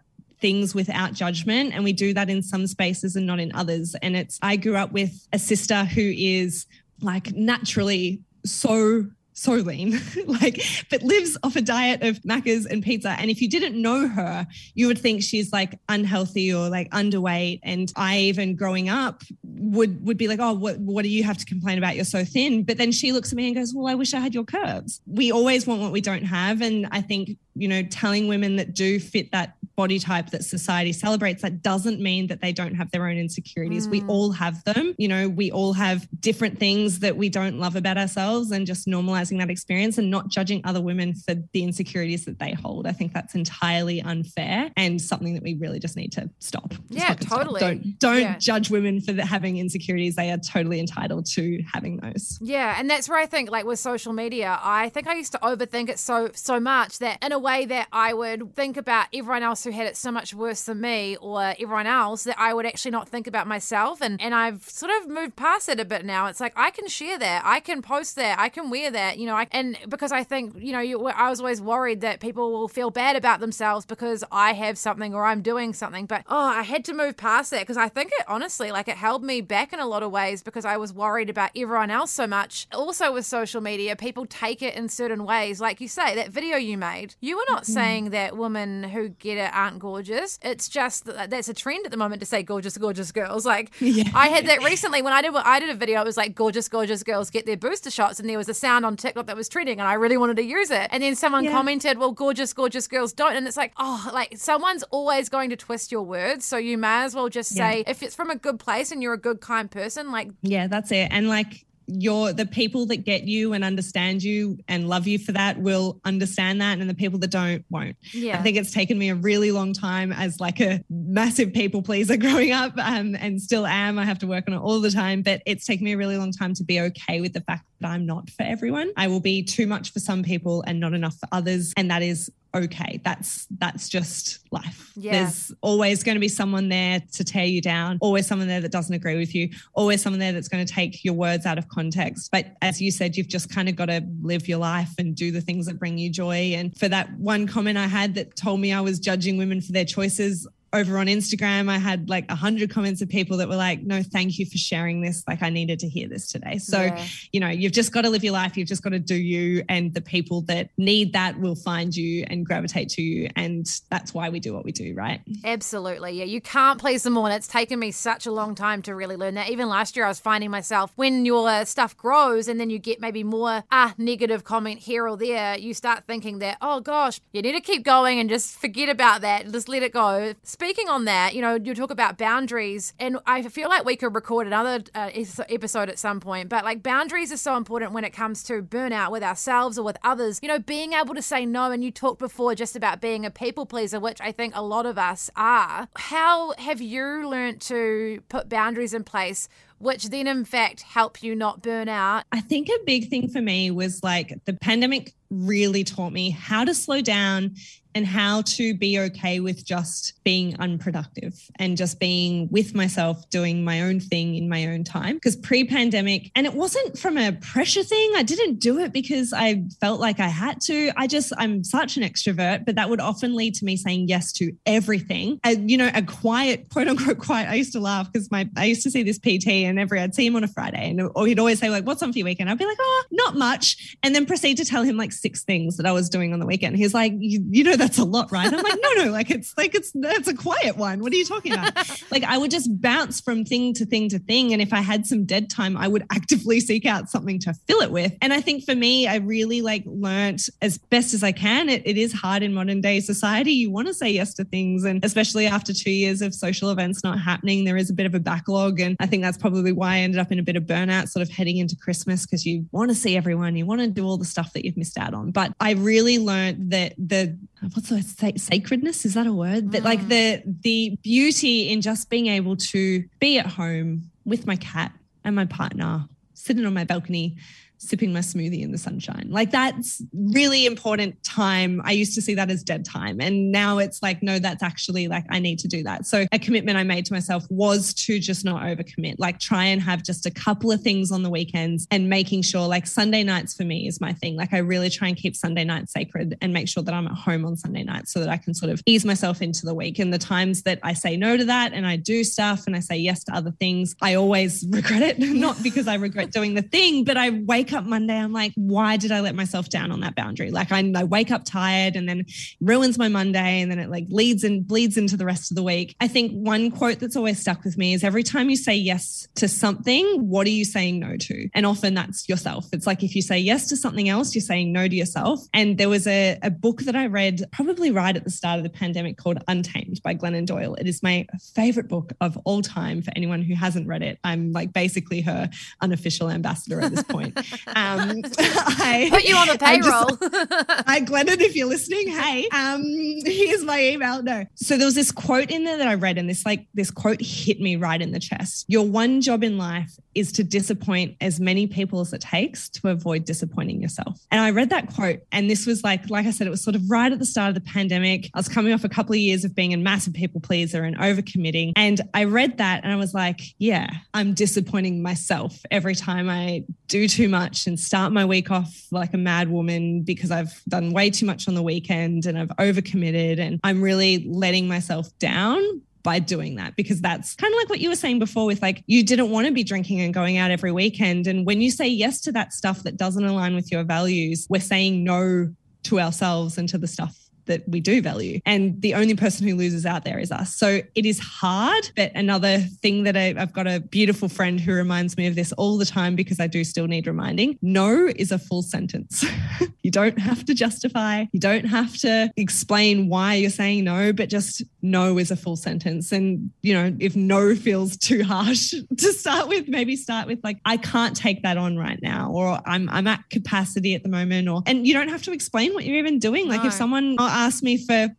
things 0.44 0.76
without 0.76 1.14
judgment. 1.14 1.74
And 1.74 1.86
we 1.86 1.94
do 1.94 2.14
that 2.16 2.30
in 2.30 2.44
some 2.44 2.68
spaces 2.68 3.16
and 3.16 3.26
not 3.26 3.40
in 3.40 3.56
others. 3.56 3.96
And 4.02 4.18
it's, 4.18 4.38
I 4.42 4.58
grew 4.58 4.76
up 4.76 4.92
with 4.92 5.26
a 5.32 5.40
sister 5.40 5.86
who 5.86 6.02
is 6.02 6.66
like 7.02 7.34
naturally 7.34 8.20
so 8.46 9.06
so 9.36 9.54
lean, 9.54 10.00
like, 10.28 10.62
but 10.92 11.02
lives 11.02 11.40
off 11.42 11.56
a 11.56 11.62
diet 11.62 12.04
of 12.04 12.20
Maccas 12.20 12.68
and 12.70 12.84
pizza. 12.84 13.16
And 13.18 13.32
if 13.32 13.42
you 13.42 13.50
didn't 13.50 13.82
know 13.82 14.08
her, 14.08 14.46
you 14.76 14.86
would 14.86 15.00
think 15.00 15.24
she's 15.24 15.52
like 15.52 15.80
unhealthy 15.90 16.54
or 16.54 16.70
like 16.70 16.92
underweight. 16.92 17.60
And 17.64 17.92
I 17.96 18.20
even 18.20 18.56
growing 18.56 18.90
up 18.90 19.24
would 19.44 20.06
would 20.06 20.18
be 20.18 20.28
like, 20.28 20.40
oh, 20.40 20.54
what 20.54 20.78
what 20.78 21.02
do 21.02 21.10
you 21.10 21.24
have 21.24 21.40
to 21.40 21.46
complain 21.46 21.80
about? 21.80 21.96
You're 21.96 22.06
so 22.06 22.24
thin. 22.24 22.62
But 22.62 22.78
then 22.78 22.92
she 22.92 23.12
looks 23.12 23.32
at 23.32 23.36
me 23.36 23.48
and 23.48 23.56
goes, 23.56 23.74
well, 23.74 23.88
I 23.88 23.96
wish 23.96 24.14
I 24.14 24.20
had 24.20 24.36
your 24.36 24.44
curves. 24.44 25.02
We 25.08 25.32
always 25.32 25.66
want 25.66 25.82
what 25.82 25.92
we 25.92 26.02
don't 26.02 26.26
have, 26.26 26.62
and 26.62 26.88
I 26.92 27.02
think 27.02 27.38
you 27.56 27.68
know, 27.68 27.84
telling 27.84 28.28
women 28.28 28.56
that 28.56 28.74
do 28.74 29.00
fit 29.00 29.32
that 29.32 29.56
body 29.76 30.00
type 30.00 30.30
that 30.32 30.44
society 30.44 30.94
celebrates, 30.94 31.42
that 31.42 31.62
doesn't 31.62 32.00
mean 32.00 32.28
that 32.28 32.42
they 32.42 32.54
don't 32.54 32.76
have 32.76 32.92
their 32.92 33.08
own 33.08 33.18
insecurities. 33.18 33.88
Mm. 33.88 33.92
We 33.92 34.02
all 34.04 34.32
have 34.32 34.64
them. 34.64 34.96
You 34.98 35.08
know, 35.08 35.30
we 35.30 35.52
all 35.52 35.74
have 35.74 36.08
different 36.20 36.60
things 36.60 37.00
that 37.00 37.18
we 37.18 37.30
don't 37.30 37.60
love 37.60 37.76
about 37.76 37.98
ourselves 37.98 38.52
and 38.52 38.66
just 38.66 38.88
normalizing 38.88 39.40
that 39.40 39.50
experience 39.50 39.98
and 39.98 40.10
not 40.10 40.30
judging 40.30 40.62
other 40.64 40.82
women 40.82 41.14
for 41.14 41.36
the 41.52 41.64
insecurities 41.64 42.26
that 42.26 42.40
they 42.40 42.54
hold. 42.54 42.88
I 42.88 42.92
think 42.92 43.14
that's 43.14 43.36
entirely 43.36 44.02
unfair 44.02 44.72
and 44.78 45.02
something 45.02 45.34
that 45.34 45.44
we 45.44 45.56
really 45.56 45.80
just 45.80 45.98
need 45.98 46.12
to 46.14 46.30
stop. 46.40 46.70
Just 46.70 46.82
yeah, 46.92 47.16
totally. 47.16 47.60
Stop. 47.60 47.72
Don't 48.00 48.00
don't 48.14 48.22
yeah. 48.22 48.38
judge 48.38 48.70
women 48.70 49.02
for 49.02 49.14
having 49.22 49.58
insecurities. 49.58 50.16
They 50.16 50.32
are 50.32 50.38
totally 50.38 50.80
entitled 50.80 51.26
to 51.28 51.64
having 51.72 51.98
those. 51.98 52.38
Yeah, 52.42 52.76
and 52.78 52.90
that's 52.90 53.10
where 53.10 53.18
I 53.18 53.26
think 53.26 53.50
like 53.50 53.66
with 53.66 53.80
social 53.80 54.14
media, 54.14 54.60
I 54.62 54.90
think 54.90 55.08
I 55.08 55.16
used 55.16 55.32
to 55.34 55.40
overthink 55.40 55.90
it 55.90 56.00
so 56.00 56.30
so 56.34 56.60
much 56.60 57.00
that 57.00 57.24
in 57.24 57.32
a 57.32 57.40
way 57.40 57.66
that 57.66 57.88
I 57.92 58.14
would 58.14 58.56
think 58.56 58.78
about 58.78 59.08
everyone 59.14 59.44
else 59.44 59.63
who 59.64 59.72
had 59.72 59.88
it 59.88 59.98
so 59.98 60.12
much 60.12 60.34
worse 60.34 60.64
than 60.64 60.82
me 60.82 61.18
or 61.18 61.54
everyone 61.60 61.88
else 61.88 62.24
that 62.24 62.40
I 62.40 62.54
would 62.54 62.66
actually 62.66 62.92
not 62.92 63.10
think 63.10 63.28
about 63.28 63.48
myself. 63.48 64.02
And, 64.02 64.22
and 64.22 64.34
I've 64.34 64.68
sort 64.70 64.92
of 65.02 65.10
moved 65.10 65.36
past 65.36 65.70
it 65.70 65.80
a 65.80 65.86
bit 65.86 66.06
now. 66.06 66.28
It's 66.28 66.40
like 66.40 66.54
I 66.56 66.70
can 66.70 66.88
share 66.88 67.18
that, 67.20 67.44
I 67.46 67.60
can 67.60 67.82
post 67.82 68.16
that, 68.16 68.40
I 68.40 68.50
can 68.50 68.70
wear 68.70 68.92
that, 68.92 69.18
you 69.18 69.26
know, 69.26 69.36
I, 69.36 69.48
and 69.52 69.78
because 69.90 70.12
I 70.12 70.24
think, 70.24 70.56
you 70.58 70.72
know, 70.72 70.80
you, 70.80 71.08
I 71.08 71.30
was 71.30 71.40
always 71.40 71.62
worried 71.62 72.02
that 72.02 72.20
people 72.20 72.52
will 72.52 72.68
feel 72.68 72.90
bad 72.90 73.16
about 73.16 73.40
themselves 73.40 73.86
because 73.86 74.24
I 74.32 74.54
have 74.54 74.78
something 74.78 75.14
or 75.14 75.26
I'm 75.26 75.42
doing 75.42 75.74
something. 75.74 76.06
But 76.06 76.24
oh, 76.28 76.38
I 76.38 76.64
had 76.64 76.86
to 76.86 76.94
move 76.94 77.18
past 77.18 77.52
that 77.52 77.62
because 77.62 77.78
I 77.78 77.90
think 77.90 78.12
it 78.20 78.26
honestly, 78.28 78.72
like 78.72 78.88
it 78.88 78.98
held 78.98 79.24
me 79.24 79.42
back 79.42 79.74
in 79.74 79.80
a 79.80 79.88
lot 79.88 80.04
of 80.04 80.12
ways 80.12 80.44
because 80.44 80.66
I 80.66 80.78
was 80.78 80.94
worried 80.94 81.30
about 81.30 81.52
everyone 81.56 81.92
else 81.92 82.12
so 82.12 82.28
much. 82.28 82.68
Also, 82.74 83.14
with 83.14 83.26
social 83.26 83.62
media, 83.62 83.96
people 83.96 84.26
take 84.26 84.62
it 84.62 84.76
in 84.76 84.90
certain 84.90 85.26
ways. 85.26 85.62
Like 85.62 85.82
you 85.82 85.88
say, 85.88 86.16
that 86.16 86.30
video 86.30 86.58
you 86.58 86.78
made, 86.78 87.16
you 87.22 87.38
were 87.38 87.46
not 87.50 87.64
mm-hmm. 87.64 87.74
saying 87.74 88.10
that 88.12 88.38
women 88.38 88.84
who 88.84 89.10
get 89.10 89.38
it 89.38 89.53
aren't 89.54 89.80
gorgeous. 89.80 90.40
It's 90.42 90.68
just 90.68 91.06
that 91.06 91.30
that's 91.30 91.48
a 91.48 91.54
trend 91.54 91.86
at 91.86 91.92
the 91.92 91.98
moment 91.98 92.20
to 92.22 92.26
say 92.26 92.44
gorgeous, 92.44 92.78
gorgeous 92.78 93.12
girls. 93.12 93.46
Like 93.46 93.72
yeah. 93.80 94.10
I 94.14 94.28
had 94.28 94.48
that 94.48 94.64
recently 94.64 95.02
when 95.02 95.14
I 95.14 95.22
did 95.22 95.36
I 95.36 95.60
did 95.60 95.70
a 95.70 95.76
video. 95.76 96.02
It 96.02 96.06
was 96.06 96.18
like 96.18 96.36
gorgeous, 96.36 96.68
gorgeous 96.68 97.04
girls 97.04 97.30
get 97.30 97.46
their 97.46 97.58
booster 97.58 97.92
shots, 97.92 98.20
and 98.20 98.30
there 98.30 98.38
was 98.38 98.50
a 98.50 98.54
sound 98.54 98.86
on 98.86 98.98
TikTok 98.98 99.28
that 99.28 99.36
was 99.36 99.50
trending, 99.50 99.80
and 99.80 99.88
I 99.88 99.94
really 99.94 100.18
wanted 100.18 100.38
to 100.38 100.44
use 100.44 100.72
it. 100.72 100.90
And 100.92 101.04
then 101.04 101.16
someone 101.16 101.44
yeah. 101.44 101.52
commented, 101.52 101.98
"Well, 101.98 102.12
gorgeous, 102.12 102.54
gorgeous 102.54 102.88
girls 102.88 103.14
don't," 103.14 103.36
and 103.36 103.48
it's 103.48 103.58
like, 103.58 103.74
oh, 103.78 104.10
like 104.14 104.38
someone's 104.38 104.84
always 104.92 105.30
going 105.30 105.50
to 105.52 105.56
twist 105.56 105.92
your 105.92 106.04
words, 106.04 106.46
so 106.46 106.58
you 106.58 106.78
may 106.78 107.04
as 107.04 107.16
well 107.16 107.30
just 107.30 107.52
say 107.52 107.80
yeah. 107.80 107.92
if 107.92 108.04
it's 108.04 108.16
from 108.16 108.30
a 108.30 108.36
good 108.36 108.60
place 108.60 108.92
and 108.92 109.02
you're 109.02 109.14
a 109.14 109.18
good, 109.18 109.42
kind 109.42 109.70
person, 109.70 110.12
like 110.12 110.30
yeah, 110.42 110.68
that's 110.68 110.92
it. 110.92 111.10
And 111.12 111.28
like 111.28 111.66
you're 111.88 112.34
the 112.34 112.46
people 112.46 112.86
that 112.88 112.98
get 112.98 113.24
you 113.24 113.54
and 113.54 113.64
understand 113.64 114.24
you 114.24 114.58
and 114.68 114.88
love 114.88 115.08
you 115.08 115.20
for 115.20 115.32
that 115.32 115.60
will 115.60 116.00
understand 116.06 116.62
that 116.62 116.80
and 116.80 116.90
the 116.90 116.94
people 116.94 117.20
that 117.20 117.32
don't 117.32 117.66
won't. 117.70 117.96
Yeah. 118.12 118.38
i 118.38 118.42
think 118.42 118.58
it's 118.58 118.72
taken 118.72 118.98
me 118.98 119.10
a 119.10 119.16
really 119.16 119.52
long 119.52 119.74
time 119.74 120.12
as 120.12 120.40
like 120.40 120.60
a 120.60 120.84
massive 120.90 121.54
people 121.54 121.82
pleaser 121.82 122.18
growing 122.24 122.52
up 122.52 122.74
um, 122.78 123.16
and 123.16 123.42
still 123.42 123.66
am. 123.66 124.00
I 124.00 124.06
have 124.06 124.20
to 124.20 124.28
work 124.28 124.46
on 124.48 124.54
it 124.54 124.60
all 124.60 124.80
the 124.80 124.92
time 124.92 125.22
but 125.22 125.42
it's 125.46 125.66
taken 125.66 125.86
me 125.86 125.94
a 125.94 125.98
really 125.98 126.18
long 126.18 126.32
time 126.32 126.54
to 126.56 126.64
be 126.64 126.80
okay 126.80 127.22
with 127.22 127.34
the 127.34 127.42
fact 127.42 127.66
that 127.82 127.92
i'm 127.92 128.06
not 128.06 128.30
for 128.30 128.44
everyone. 128.44 128.92
I 128.98 129.08
will 129.08 129.20
be 129.20 129.44
too 129.44 129.68
much 129.68 129.92
for 129.92 130.00
some 130.00 130.24
people 130.24 130.64
and 130.68 130.80
not 130.80 130.94
enough 130.94 131.18
for 131.18 131.28
others 131.32 131.74
and 131.78 131.90
that 131.92 132.02
is 132.02 132.32
okay 132.56 133.00
that's 133.04 133.48
that's 133.58 133.90
just 133.90 134.40
life. 134.52 134.92
Yeah. 134.96 135.24
there's 135.24 135.52
always 135.62 136.04
going 136.04 136.16
to 136.16 136.20
be 136.20 136.28
someone 136.28 136.70
there 136.70 137.02
to 137.14 137.24
tear 137.24 137.46
you 137.46 137.62
down 137.62 137.98
always 138.02 138.28
someone 138.28 138.48
there 138.48 138.62
that 138.62 138.72
doesn't 138.72 138.94
agree 138.94 139.18
with 139.18 139.34
you 139.34 139.50
always 139.74 140.02
someone 140.02 140.20
there 140.20 140.32
that's 140.32 140.48
going 140.48 140.66
to 140.66 140.72
take 140.72 141.04
your 141.04 141.16
words 141.16 141.46
out 141.46 141.58
of 141.58 141.68
context. 141.68 142.30
But 142.32 142.56
as 142.62 142.82
you 142.82 142.92
said 142.92 143.18
you've 143.18 143.28
just 143.28 143.50
kind 143.50 143.70
of 143.70 143.76
got 143.76 143.88
to 143.88 144.02
live 144.22 144.48
your 144.48 144.60
life 144.60 144.92
and 144.98 145.16
do 145.16 145.32
the 145.32 145.42
things 145.42 145.66
that 145.66 145.80
bring 145.80 145.98
you 145.98 146.10
joy. 146.10 146.54
And 146.56 146.78
for 146.78 146.88
that 146.90 147.12
one 147.18 147.48
comment 147.48 147.78
i 147.78 147.88
had 147.88 148.16
that 148.16 148.36
told 148.36 148.60
me 148.60 148.72
i 148.72 148.82
was 148.82 149.00
judging 149.00 149.38
women 149.38 149.62
for 149.62 149.72
their 149.72 149.86
choices 149.86 150.48
over 150.74 150.98
on 150.98 151.06
Instagram, 151.06 151.70
I 151.70 151.78
had 151.78 152.10
like 152.10 152.26
a 152.30 152.36
hundred 152.36 152.72
comments 152.72 153.02
of 153.02 153.10
people 153.10 153.38
that 153.38 153.48
were 153.48 153.56
like, 153.56 153.84
no, 153.84 154.02
thank 154.02 154.40
you 154.40 154.46
for 154.46 154.58
sharing 154.58 155.02
this. 155.02 155.24
Like 155.28 155.44
I 155.44 155.50
needed 155.50 155.80
to 155.80 155.88
hear 155.88 156.08
this 156.08 156.28
today. 156.28 156.58
So, 156.58 156.82
yeah. 156.82 157.06
you 157.32 157.40
know, 157.40 157.50
you've 157.50 157.72
just 157.72 157.92
got 157.92 158.02
to 158.02 158.10
live 158.10 158.24
your 158.24 158.34
life. 158.34 158.58
You've 158.58 158.68
just 158.68 158.82
got 158.82 158.90
to 158.90 159.00
do 159.00 159.16
you. 159.16 159.64
And 159.70 159.94
the 159.94 160.02
people 160.02 160.42
that 160.44 160.70
need 160.78 161.14
that 161.14 161.40
will 161.40 161.56
find 161.56 161.96
you 161.96 162.26
and 162.28 162.46
gravitate 162.46 162.90
to 162.90 163.02
you. 163.02 163.30
And 163.36 163.66
that's 163.90 164.14
why 164.14 164.30
we 164.30 164.40
do 164.40 164.54
what 164.54 164.66
we 164.66 164.72
do, 164.72 164.96
right? 164.96 165.22
Absolutely. 165.44 166.14
Yeah. 166.14 166.26
You 166.26 166.42
can't 166.42 166.80
please 166.80 167.04
them 167.04 167.18
all. 167.18 167.28
And 167.28 167.36
it's 167.36 167.48
taken 167.48 167.80
me 167.80 167.92
such 167.92 168.26
a 168.26 168.32
long 168.32 168.56
time 168.56 168.82
to 168.84 168.96
really 168.96 169.16
learn 169.16 169.36
that. 169.36 169.50
Even 169.52 169.70
last 169.70 169.96
year, 169.96 170.06
I 170.06 170.10
was 170.10 170.20
finding 170.20 170.50
myself 170.50 170.92
when 170.96 171.26
your 171.26 171.66
stuff 171.66 171.96
grows 171.96 172.48
and 172.48 172.60
then 172.60 172.70
you 172.72 172.80
get 172.80 173.00
maybe 173.00 173.24
more 173.24 173.64
ah 173.72 173.94
negative 174.00 174.44
comment 174.44 174.80
here 174.80 175.08
or 175.08 175.18
there, 175.18 175.58
you 175.58 175.76
start 175.76 176.06
thinking 176.08 176.40
that, 176.40 176.58
oh 176.62 176.80
gosh, 176.80 177.22
you 177.32 177.44
need 177.44 177.52
to 177.52 177.62
keep 177.62 177.84
going 177.84 178.20
and 178.20 178.30
just 178.30 178.58
forget 178.58 178.90
about 178.90 179.22
that. 179.22 179.52
Just 179.52 179.70
let 179.70 179.84
it 179.84 179.94
go. 179.94 180.34
Speaking 180.64 180.88
on 180.88 181.04
that, 181.04 181.36
you 181.36 181.42
know, 181.42 181.56
you 181.56 181.76
talk 181.76 181.92
about 181.92 182.18
boundaries, 182.18 182.94
and 182.98 183.20
I 183.26 183.42
feel 183.42 183.68
like 183.68 183.84
we 183.84 183.98
could 183.98 184.16
record 184.16 184.48
another 184.48 184.82
uh, 184.96 185.10
episode 185.50 185.90
at 185.90 186.00
some 186.00 186.22
point, 186.22 186.48
but 186.48 186.64
like 186.64 186.82
boundaries 186.82 187.34
are 187.34 187.38
so 187.38 187.58
important 187.58 187.92
when 187.92 188.06
it 188.06 188.12
comes 188.12 188.44
to 188.44 188.64
burnout 188.64 189.12
with 189.12 189.24
ourselves 189.24 189.78
or 189.78 189.84
with 189.84 189.98
others. 190.06 190.40
You 190.42 190.48
know, 190.48 190.60
being 190.60 190.94
able 190.94 191.16
to 191.16 191.22
say 191.22 191.46
no, 191.46 191.70
and 191.70 191.84
you 191.84 191.92
talked 191.92 192.20
before 192.20 192.56
just 192.56 192.78
about 192.78 193.02
being 193.02 193.26
a 193.26 193.30
people 193.30 193.66
pleaser, 193.66 194.00
which 194.00 194.22
I 194.22 194.32
think 194.32 194.56
a 194.56 194.64
lot 194.64 194.86
of 194.86 194.98
us 194.98 195.30
are. 195.36 195.90
How 195.98 196.54
have 196.58 196.80
you 196.80 197.28
learned 197.28 197.60
to 197.64 198.22
put 198.30 198.48
boundaries 198.48 198.94
in 198.94 199.04
place? 199.04 199.50
which 199.80 200.06
then 200.06 200.28
in 200.28 200.46
fact 200.46 200.82
help 200.82 201.22
you 201.22 201.36
not 201.36 201.62
burn 201.62 201.90
out? 201.90 202.24
I 202.32 202.40
think 202.40 202.70
a 202.70 202.84
big 202.86 203.10
thing 203.10 203.28
for 203.28 203.42
me 203.42 203.70
was 203.70 204.02
like 204.02 204.34
the 204.46 204.54
pandemic 204.54 205.14
really 205.30 205.84
taught 205.84 206.14
me 206.14 206.30
how 206.30 206.64
to 206.64 206.74
slow 206.74 207.02
down 207.02 207.56
and 207.96 208.06
how 208.06 208.42
to 208.42 208.74
be 208.76 209.00
okay 209.00 209.40
with 209.40 209.66
just 209.66 210.24
being 210.24 210.56
unproductive 210.60 211.40
and 211.58 211.78
just 211.78 212.00
being 212.00 212.48
with 212.52 212.74
myself, 212.74 213.30
doing 213.30 213.64
my 213.64 213.82
own 213.82 214.00
thing 214.00 214.36
in 214.36 214.50
my 214.50 214.68
own 214.68 214.84
time. 214.84 215.16
Because 215.16 215.36
pre 215.36 215.64
pandemic, 215.66 216.32
and 216.36 216.46
it 216.46 216.54
wasn't 216.54 216.98
from 216.98 217.18
a 217.18 217.32
pressure 217.34 217.84
thing, 217.84 218.14
I 218.16 218.24
didn't 218.24 218.60
do 218.60 218.80
it 218.80 218.94
because 218.94 219.34
I 219.34 219.64
felt 219.80 220.00
like 220.00 220.20
I 220.20 220.28
had 220.28 220.62
to. 220.62 220.92
I 220.98 221.08
just, 221.08 221.34
I'm 221.38 221.64
such 221.64 221.98
an 221.98 222.04
extrovert, 222.04 222.66
but 222.66 222.76
that 222.76 222.90
would 222.90 223.00
often 223.00 223.36
lead 223.36 223.56
to 223.56 223.66
me 223.66 223.78
saying 223.78 224.08
yes 224.08 224.32
to 224.34 224.52
everything. 224.66 225.40
And, 225.44 225.70
you 225.70 225.78
know, 225.78 225.92
a 225.94 226.02
quiet, 226.02 226.70
quote 226.70 226.88
unquote, 226.88 227.20
quiet. 227.20 227.50
I 227.50 227.56
used 227.56 227.74
to 227.74 227.80
laugh 227.80 228.12
because 228.12 228.32
my, 228.32 228.50
I 228.58 228.66
used 228.66 228.84
to 228.84 228.92
see 228.92 229.04
this 229.04 229.20
PT 229.20 229.48
and 229.48 229.80
every, 229.80 230.00
I'd 230.00 230.16
see 230.16 230.26
him 230.26 230.36
on 230.36 230.44
a 230.44 230.48
Friday 230.48 230.90
and 230.90 231.10
he'd 231.28 231.40
always 231.40 231.60
say, 231.60 231.70
like, 231.70 231.86
what's 231.86 232.02
on 232.02 232.12
for 232.12 232.18
your 232.18 232.26
weekend? 232.26 232.50
I'd 232.50 232.58
be 232.58 232.66
like, 232.66 232.78
oh, 232.80 233.04
not 233.12 233.36
much. 233.36 233.98
And 234.04 234.16
then 234.16 234.26
proceed 234.26 234.58
to 234.58 234.66
tell 234.66 234.84
him 234.84 234.98
like 234.98 235.12
six 235.12 235.44
things 235.44 235.78
that 235.78 235.86
I 235.86 235.92
was 235.92 236.10
doing 236.10 236.34
on 236.34 236.40
the 236.40 236.46
weekend. 236.46 236.78
He's 236.78 236.94
like, 236.94 237.14
you, 237.18 237.44
you 237.50 237.64
know, 237.64 237.76
that's 237.84 237.98
a 237.98 238.06
lot, 238.06 238.32
right? 238.32 238.48
I'm 238.48 238.62
like, 238.62 238.80
no, 238.82 239.04
no, 239.04 239.12
like 239.12 239.30
it's 239.30 239.54
like 239.58 239.76
it's 239.76 239.92
that's 239.94 240.30
a 240.30 240.34
quiet 240.34 240.78
one. 240.78 241.02
What 241.02 241.12
are 241.12 241.16
you 241.18 241.26
talking 241.26 241.52
about? 241.52 241.74
like 242.12 242.24
I 242.24 242.38
would 242.38 242.50
just 242.50 242.82
bounce 242.82 243.20
from 243.20 243.44
thing 243.44 243.74
to 243.74 243.86
thing 243.86 244.08
to 244.10 244.20
thing. 244.20 244.54
And 244.54 244.62
if 244.62 244.72
I 244.72 244.80
had 244.80 245.06
some 245.06 245.26
dead 245.26 245.50
time, 245.50 245.76
I 245.76 245.90
would 245.90 246.06
actively 246.10 246.62
seek 246.62 246.86
out 246.86 247.10
something 247.10 247.40
to 247.40 247.54
fill 247.68 247.82
it 247.82 247.92
with. 247.92 248.14
And 248.22 248.32
I 248.32 248.40
think 248.40 248.64
for 248.64 248.74
me, 248.74 249.06
I 249.06 249.18
really 249.18 249.62
like 249.62 249.84
learnt 249.86 250.50
as 250.62 250.78
best 250.78 251.14
as 251.14 251.24
I 251.24 251.34
can. 251.34 251.68
It, 251.68 251.82
it 251.86 251.98
is 251.98 252.14
hard 252.14 252.42
in 252.42 252.54
modern 252.54 252.80
day 252.80 253.02
society. 253.02 253.52
You 253.52 253.70
want 253.70 253.88
to 253.88 253.94
say 253.94 254.10
yes 254.10 254.34
to 254.36 254.46
things. 254.46 254.86
And 254.86 255.04
especially 255.04 255.46
after 255.46 255.74
two 255.74 255.92
years 255.92 256.22
of 256.22 256.34
social 256.34 256.70
events 256.70 257.04
not 257.04 257.20
happening, 257.20 257.66
there 257.66 257.76
is 257.76 257.90
a 257.90 257.94
bit 257.94 258.06
of 258.06 258.16
a 258.16 258.20
backlog. 258.20 258.80
And 258.80 258.96
I 259.02 259.08
think 259.08 259.24
that's 259.24 259.38
probably 259.38 259.74
why 259.74 259.96
I 259.96 260.00
ended 260.00 260.22
up 260.22 260.32
in 260.32 260.40
a 260.40 260.44
bit 260.44 260.56
of 260.56 260.64
burnout 260.64 261.10
sort 261.10 261.22
of 261.22 261.30
heading 261.30 261.58
into 261.58 261.76
Christmas 261.76 262.26
because 262.26 262.46
you 262.46 262.66
want 262.72 262.92
to 262.92 262.96
see 262.96 263.18
everyone, 263.18 263.58
you 263.58 263.66
want 263.66 263.82
to 263.82 263.88
do 263.88 264.06
all 264.06 264.18
the 264.18 264.24
stuff 264.24 264.54
that 264.54 264.64
you've 264.64 264.78
missed 264.78 264.98
out 264.98 265.14
on. 265.14 265.32
But 265.32 265.54
I 265.60 265.72
really 265.72 266.18
learned 266.18 266.72
that 266.72 266.94
the 266.98 267.38
what's 267.74 267.90
the 267.90 267.96
word? 267.96 268.40
sacredness 268.40 269.06
is 269.06 269.14
that 269.14 269.28
a 269.28 269.34
word? 269.34 269.72
That 269.72 269.84
like 269.84 270.02
mm. 270.02 270.10
the 270.10 270.44
the 270.62 270.98
beauty 271.02 271.70
in 271.70 271.82
just 271.82 272.10
being 272.10 272.28
able 272.28 272.56
to 272.58 273.04
be 273.20 273.40
at 273.40 273.46
home 273.46 274.12
with 274.26 274.46
my 274.46 274.56
cat 274.56 274.92
and 275.24 275.36
my 275.36 275.46
partner, 275.46 276.06
sitting 276.34 276.66
on 276.66 276.74
my 276.74 276.84
balcony, 276.84 277.38
sipping 277.88 278.14
my 278.14 278.20
smoothie 278.20 278.62
in 278.62 278.72
the 278.72 278.78
sunshine. 278.78 279.28
Like 279.30 279.52
that's 279.52 280.02
really 280.14 280.66
important 280.66 281.22
time. 281.24 281.82
I 281.84 281.92
used 281.92 282.16
to 282.16 282.22
see 282.22 282.34
that 282.36 282.50
as 282.50 282.64
dead 282.64 282.86
time. 282.86 283.20
And 283.20 283.52
now 283.52 283.78
it's 283.78 284.02
like, 284.02 284.24
no, 284.24 284.40
that's 284.40 284.64
actually 284.64 285.08
like, 285.08 285.26
I 285.30 285.40
need 285.40 285.60
to 285.60 285.68
do 285.68 285.84
that. 285.84 286.06
So 286.06 286.26
a 286.32 286.40
commitment 286.40 286.78
I 286.78 286.84
made 286.84 287.06
to 287.06 287.14
myself 287.14 287.46
was 287.50 287.94
to 288.06 288.20
just 288.20 288.46
not 288.46 288.64
overcommit, 288.64 289.16
like 289.18 289.40
try 289.40 289.66
and 289.66 289.82
have 289.82 290.04
just 290.04 290.26
a 290.26 290.32
couple 290.32 290.72
of 290.72 290.82
things 290.82 291.12
on 291.12 291.24
the 291.24 291.30
weekends 291.30 291.88
and 291.92 292.10
making 292.10 292.44
sure 292.44 292.68
like 292.68 292.88
Sunday 292.88 293.24
nights 293.24 293.54
for 293.56 293.64
me 293.64 293.88
is 293.88 294.00
my 294.00 294.14
thing. 294.14 294.36
Like 294.36 294.54
I 294.54 294.60
really 294.60 294.90
try 294.90 295.08
and 295.10 295.18
keep 295.18 295.36
Sunday 295.36 295.64
nights 295.64 295.92
sacred 295.92 296.38
and 296.42 296.54
make 296.54 296.68
sure 296.68 296.84
that 296.84 296.94
I'm 296.94 297.08
at 297.08 297.14
home 297.14 297.46
on 297.46 297.58
Sunday 297.58 297.84
nights 297.84 298.12
so 298.12 298.20
that 298.20 298.30
I 298.30 298.38
can 298.38 298.54
sort 298.54 298.72
of 298.72 298.82
ease 298.86 299.06
myself 299.06 299.42
into 299.42 299.66
the 299.66 299.74
week. 299.74 300.00
And 300.00 300.14
the 300.14 300.18
times 300.18 300.64
that 300.64 300.80
I 300.84 300.94
say 300.94 301.18
no 301.18 301.38
to 301.38 301.46
that 301.46 301.74
and 301.74 301.86
I 301.86 301.98
do 301.98 302.24
stuff 302.24 302.66
and 302.68 302.76
I 302.76 302.80
say 302.80 302.98
yes 302.98 303.24
to 303.26 303.36
other 303.36 303.52
things, 303.52 303.96
I 304.02 304.16
always 304.16 304.66
regret 304.70 305.02
it. 305.02 305.20
not 305.20 305.62
because 305.62 305.88
I 305.88 305.96
regret 305.96 306.32
doing 306.32 306.54
the 306.54 306.62
thing, 306.62 307.04
but 307.04 307.18
I 307.18 307.32
wake 307.32 307.73
up 307.74 307.86
Monday, 307.86 308.18
I'm 308.18 308.34
like, 308.34 308.54
why 308.56 308.98
did 308.98 309.12
I 309.12 309.22
let 309.22 309.36
myself 309.36 309.70
down 309.70 309.92
on 309.92 310.02
that 310.02 310.16
boundary? 310.16 310.52
Like 310.52 310.72
I, 310.72 310.92
I 310.96 311.04
wake 311.04 311.32
up 311.32 311.44
tired 311.46 311.96
and 311.96 312.08
then 312.08 312.26
ruins 312.62 312.98
my 312.98 313.08
Monday 313.08 313.62
and 313.62 313.72
then 313.72 313.80
it 313.80 313.90
like 313.90 314.06
leads 314.10 314.44
and 314.44 314.68
bleeds 314.68 314.98
into 314.98 315.18
the 315.18 315.26
rest 315.26 315.52
of 315.52 315.56
the 315.56 315.64
week. 315.64 315.96
I 316.00 316.08
think 316.08 316.32
one 316.34 316.72
quote 316.72 317.00
that's 317.00 317.16
always 317.16 317.40
stuck 317.40 317.64
with 317.64 317.78
me 317.78 317.94
is 317.94 318.04
every 318.04 318.24
time 318.24 318.50
you 318.50 318.56
say 318.56 318.76
yes 318.76 319.28
to 319.36 319.48
something, 319.48 320.06
what 320.30 320.48
are 320.48 320.52
you 320.52 320.66
saying 320.66 321.00
no 321.00 321.18
to? 321.18 321.50
And 321.54 321.66
often 321.66 321.94
that's 321.94 322.28
yourself. 322.30 322.68
It's 322.72 322.88
like 322.88 323.04
if 323.04 323.16
you 323.16 323.22
say 323.22 323.40
yes 323.40 323.68
to 323.70 323.78
something 323.78 324.10
else, 324.10 324.36
you're 324.36 324.42
saying 324.42 324.72
no 324.72 324.88
to 324.88 324.96
yourself. 324.96 325.42
And 325.54 325.78
there 325.78 325.90
was 325.90 326.08
a, 326.08 326.38
a 326.42 326.50
book 326.50 326.82
that 326.82 326.96
I 326.96 327.08
read 327.08 327.44
probably 327.52 327.92
right 327.92 328.16
at 328.16 328.24
the 328.24 328.32
start 328.32 328.58
of 328.58 328.64
the 328.64 328.70
pandemic 328.70 329.18
called 329.18 329.44
Untamed 329.48 330.02
by 330.04 330.16
Glennon 330.16 330.46
Doyle. 330.46 330.76
It 330.76 330.88
is 330.88 331.04
my 331.04 331.28
favorite 331.54 331.88
book 331.88 332.14
of 332.22 332.38
all 332.46 332.62
time 332.62 333.02
for 333.02 333.12
anyone 333.16 333.42
who 333.42 333.56
hasn't 333.56 333.88
read 333.88 334.04
it. 334.04 334.20
I'm 334.24 334.52
like 334.52 334.74
basically 334.74 335.22
her 335.22 335.50
unofficial 335.82 336.30
ambassador 336.30 336.82
at 336.82 336.92
this 336.92 337.04
point. 337.04 337.40
Um, 337.68 338.22
I 338.38 339.08
put 339.10 339.24
you 339.24 339.36
on 339.36 339.48
the 339.52 339.58
payroll. 339.58 340.18
I, 340.88 341.02
Glennon, 341.02 341.42
if 341.42 341.56
you're 341.56 341.68
listening, 341.68 342.08
hey, 342.08 342.48
um, 342.50 342.84
here's 343.26 343.64
my 343.64 343.82
email. 343.82 344.22
No. 344.24 344.46
So 344.56 344.78
there 344.78 344.86
was 344.86 344.96
this 344.96 345.12
quote 345.12 345.52
in 345.52 345.64
there 345.64 345.78
that 345.78 345.88
I 345.88 345.96
read, 345.96 346.18
and 346.18 346.30
this 346.30 346.46
like 346.46 346.68
this 346.74 346.92
quote 346.92 347.22
hit 347.22 347.60
me 347.60 347.76
right 347.76 348.02
in 348.02 348.12
the 348.12 348.20
chest. 348.20 348.66
Your 348.68 348.86
one 348.86 349.22
job 349.22 349.44
in 349.44 349.58
life 349.58 349.98
is 350.16 350.32
to 350.34 350.44
disappoint 350.44 351.16
as 351.22 351.40
many 351.40 351.68
people 351.68 352.00
as 352.00 352.14
it 352.14 352.22
takes 352.22 352.70
to 352.70 352.90
avoid 352.90 353.26
disappointing 353.26 353.82
yourself. 353.82 354.20
And 354.32 354.42
I 354.42 354.52
read 354.52 354.70
that 354.70 354.94
quote, 354.94 355.22
and 355.32 355.50
this 355.50 355.66
was 355.66 355.84
like, 355.84 356.10
like 356.10 356.26
I 356.26 356.32
said, 356.32 356.46
it 356.46 356.52
was 356.52 356.64
sort 356.64 356.76
of 356.76 356.90
right 356.90 357.12
at 357.12 357.20
the 357.20 357.26
start 357.26 357.50
of 357.50 357.56
the 357.56 357.62
pandemic. 357.62 358.30
I 358.34 358.40
was 358.40 358.48
coming 358.48 358.74
off 358.74 358.84
a 358.84 358.90
couple 358.90 359.14
of 359.14 359.20
years 359.20 359.44
of 359.44 359.56
being 359.56 359.74
a 359.74 359.78
massive 359.78 360.14
people 360.14 360.40
pleaser 360.40 360.84
and 360.84 360.98
overcommitting. 360.98 361.74
And 361.76 362.02
I 362.14 362.26
read 362.26 362.58
that 362.58 362.84
and 362.84 362.94
I 362.94 362.96
was 362.96 363.14
like, 363.14 363.42
yeah, 363.58 363.90
I'm 364.14 364.34
disappointing 364.34 365.02
myself 365.02 365.60
every 365.72 365.96
time 365.96 366.30
I 366.30 366.64
do 366.88 367.08
too 367.08 367.28
much 367.28 367.43
and 367.68 367.80
start 367.80 368.12
my 368.12 368.26
week 368.26 368.52
off 368.52 368.88
like 368.92 369.14
a 369.14 369.18
mad 369.18 369.50
woman 369.50 370.02
because 370.02 370.32
I've 370.32 370.62
done 370.68 370.92
way 370.92 371.10
too 371.10 371.26
much 371.26 371.48
on 371.48 371.56
the 371.56 371.62
weekend 371.62 372.26
and 372.26 372.38
I've 372.38 372.50
overcommitted 372.50 373.40
and 373.40 373.60
I'm 373.64 373.82
really 373.82 374.26
letting 374.28 374.68
myself 374.68 375.08
down 375.20 375.62
by 376.04 376.20
doing 376.20 376.56
that 376.56 376.76
because 376.76 377.00
that's 377.00 377.36
kind 377.36 377.54
of 377.54 377.58
like 377.58 377.70
what 377.70 377.80
you 377.80 377.90
were 377.90 377.96
saying 377.96 378.20
before 378.20 378.46
with 378.46 378.62
like 378.62 378.84
you 378.88 379.04
didn't 379.04 379.30
want 379.30 379.48
to 379.48 379.54
be 379.54 379.64
drinking 379.64 380.02
and 380.02 380.14
going 380.14 380.38
out 380.38 380.52
every 380.52 380.72
weekend. 380.72 381.28
And 381.28 381.46
when 381.46 381.62
you 381.62 381.72
say 381.72 381.88
yes 381.88 382.20
to 382.22 382.32
that 382.34 382.52
stuff 382.52 382.84
that 382.84 382.98
doesn't 382.98 383.24
align 383.24 383.56
with 383.56 383.72
your 383.72 383.84
values 383.84 384.46
we're 384.50 384.60
saying 384.62 385.04
no 385.04 385.54
to 385.84 386.00
ourselves 386.00 386.58
and 386.58 386.68
to 386.70 386.78
the 386.78 386.88
stuff 386.88 387.23
that 387.46 387.68
we 387.68 387.80
do 387.80 388.02
value. 388.02 388.40
And 388.46 388.82
the 388.82 388.94
only 388.94 389.16
person 389.16 389.48
who 389.48 389.56
loses 389.56 389.86
out 389.86 390.04
there 390.04 390.20
is 390.20 390.32
us. 390.32 390.56
So 390.56 390.82
it 390.96 391.06
is 391.06 391.20
hard. 391.20 391.90
But 391.96 392.12
another 392.16 392.60
thing 392.60 393.04
that 393.04 393.18
I, 393.18 393.34
have 393.34 393.54
got 393.54 393.68
a 393.68 393.80
beautiful 393.80 394.30
friend 394.30 394.60
who 394.60 394.74
reminds 394.74 395.18
me 395.18 395.28
of 395.28 395.36
this 395.36 395.52
all 395.54 395.78
the 395.78 395.86
time 395.86 396.16
because 396.16 396.40
I 396.40 396.48
do 396.48 396.64
still 396.64 396.88
need 396.88 397.08
reminding 397.08 397.58
no 397.62 398.12
is 398.16 398.32
a 398.32 398.40
full 398.40 398.62
sentence. 398.62 399.26
you 399.84 399.92
don't 399.92 400.20
have 400.20 400.46
to 400.46 400.54
justify, 400.54 401.26
you 401.32 401.40
don't 401.40 401.66
have 401.66 401.98
to 401.98 402.32
explain 402.38 403.10
why 403.10 403.36
you're 403.36 403.50
saying 403.50 403.84
no, 403.84 404.14
but 404.14 404.30
just 404.30 404.64
no 404.84 405.18
is 405.18 405.32
a 405.32 405.36
full 405.36 405.56
sentence. 405.56 406.12
And, 406.12 406.52
you 406.62 406.74
know, 406.74 406.96
if 407.00 407.16
no 407.16 407.56
feels 407.56 407.98
too 407.98 408.24
harsh 408.24 408.74
to 408.98 409.14
start 409.14 409.48
with, 409.48 409.68
maybe 409.68 409.96
start 409.96 410.28
with 410.28 410.40
like, 410.44 410.60
I 410.66 410.78
can't 410.78 411.16
take 411.16 411.42
that 411.44 411.58
on 411.58 411.78
right 411.78 412.00
now, 412.02 412.32
or 412.32 412.60
I'm, 412.66 412.90
I'm 412.90 413.08
at 413.08 413.28
capacity 413.30 413.96
at 413.96 414.04
the 414.04 414.10
moment, 414.10 414.50
or, 414.50 414.62
and 414.66 414.86
you 414.86 414.94
don't 414.94 415.10
have 415.10 415.24
to 415.24 415.32
explain 415.32 415.74
what 415.74 415.86
you're 415.86 415.98
even 415.98 416.20
doing. 416.20 416.48
Like 416.48 416.62
no. 416.62 416.68
if 416.68 416.74
someone 416.74 417.16
ask 417.20 417.64
me 417.64 417.84
for 417.84 418.10